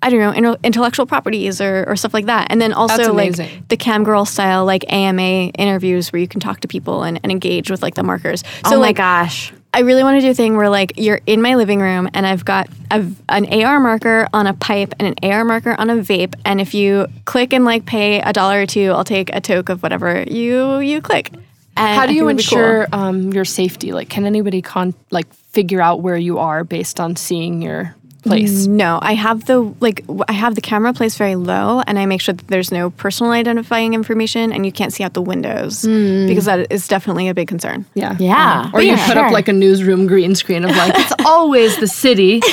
[0.02, 2.46] I don't know, intellectual properties or, or stuff like that.
[2.50, 3.36] And then also like
[3.68, 7.30] the cam girl style like AMA interviews where you can talk to people and, and
[7.30, 8.42] engage with like the markers.
[8.64, 9.52] Oh so oh my like gosh.
[9.72, 12.26] I really want to do a thing where like you're in my living room and
[12.26, 15.96] I've got a, an AR marker on a pipe and an AR marker on a
[15.96, 19.40] vape, and if you click and like pay a dollar or two, I'll take a
[19.40, 21.30] toke of whatever you you click.
[21.76, 22.58] And How do you think cool.
[22.58, 23.92] ensure um, your safety?
[23.92, 28.66] Like, can anybody con like figure out where you are based on seeing your place?
[28.66, 32.20] No, I have the like I have the camera placed very low, and I make
[32.20, 36.26] sure that there's no personal identifying information, and you can't see out the windows hmm.
[36.26, 37.84] because that is definitely a big concern.
[37.94, 38.16] Yeah.
[38.18, 38.70] Yeah.
[38.72, 39.24] Or you Yeah, put sure.
[39.26, 42.40] up like a newsroom green screen of like, it's always the city.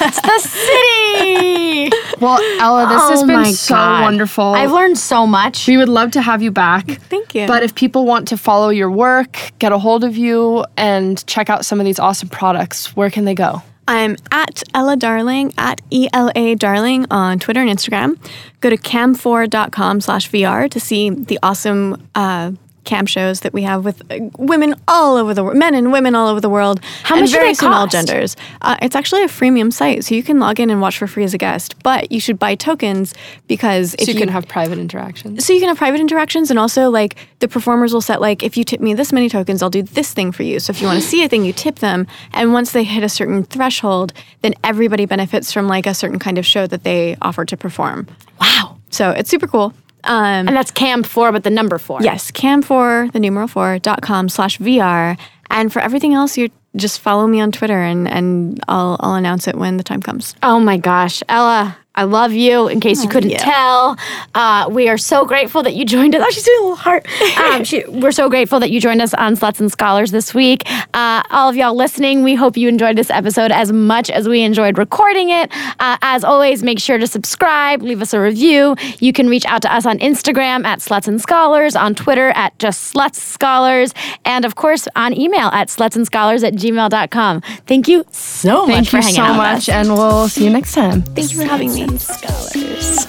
[0.00, 1.90] It's the city.
[2.20, 4.02] Well, Ela, this has Oh been my so God.
[4.02, 4.44] wonderful.
[4.44, 5.68] I've learned so much.
[5.68, 6.86] we would love to have you back.
[7.08, 7.46] Thank you.
[7.46, 11.48] But if people want to follow your work, get a hold of you, and check
[11.48, 13.62] out some of these awesome products, where can they go?
[13.88, 18.18] I'm at Ela Darling, at ELA Darling on Twitter and Instagram.
[18.60, 22.52] Go to cam4.com slash VR to see the awesome uh,
[22.88, 26.14] cam shows that we have with uh, women all over the world, men and women
[26.14, 26.80] all over the world.
[27.02, 28.34] How and much they various all genders.
[28.62, 31.24] Uh, it's actually a freemium site, so you can log in and watch for free
[31.24, 33.14] as a guest, but you should buy tokens
[33.46, 35.44] because if So you, can have private interactions.
[35.44, 38.56] so you can have private interactions and also like the performers will set like if
[38.56, 40.86] you tip me this many tokens i'll do this thing for you so if you
[40.86, 44.12] want to see a thing you tip them and once they hit a certain threshold
[44.42, 48.06] then everybody benefits from like a certain kind of show that they offer to perform
[48.40, 48.76] wow.
[48.90, 49.72] so it's super cool
[50.08, 51.98] um, And that's cam four, but the number four.
[52.02, 55.16] yes cam4 the numeral 4 dot com slash vr
[55.50, 59.48] and for everything else you just follow me on twitter and and i'll i'll announce
[59.48, 61.76] it when the time comes Oh my gosh, Ela.
[61.98, 62.68] I love you.
[62.68, 63.38] In case you couldn't yeah.
[63.38, 63.96] tell,
[64.32, 66.22] uh, we are so grateful that you joined us.
[66.28, 67.06] Oh, she's doing a little heart.
[67.38, 70.62] Um, she, we're so grateful that you joined us on Sluts and Scholars this week.
[70.92, 74.42] Uh, all of y'all listening, we hope you enjoyed this episode as much as we
[74.42, 75.50] enjoyed recording it.
[75.80, 78.76] Uh, as always, make sure to subscribe, leave us a review.
[78.98, 82.58] You can reach out to us on Instagram at Sluts and Scholars, on Twitter at
[82.58, 83.94] just Sluts Scholars,
[84.26, 87.40] and of course on email at slutsandscholars at gmail.com.
[87.66, 89.68] Thank you so much Thank for you hanging so out with much, us.
[89.70, 91.02] and we'll see you next time.
[91.02, 93.06] thank you for having me scholars.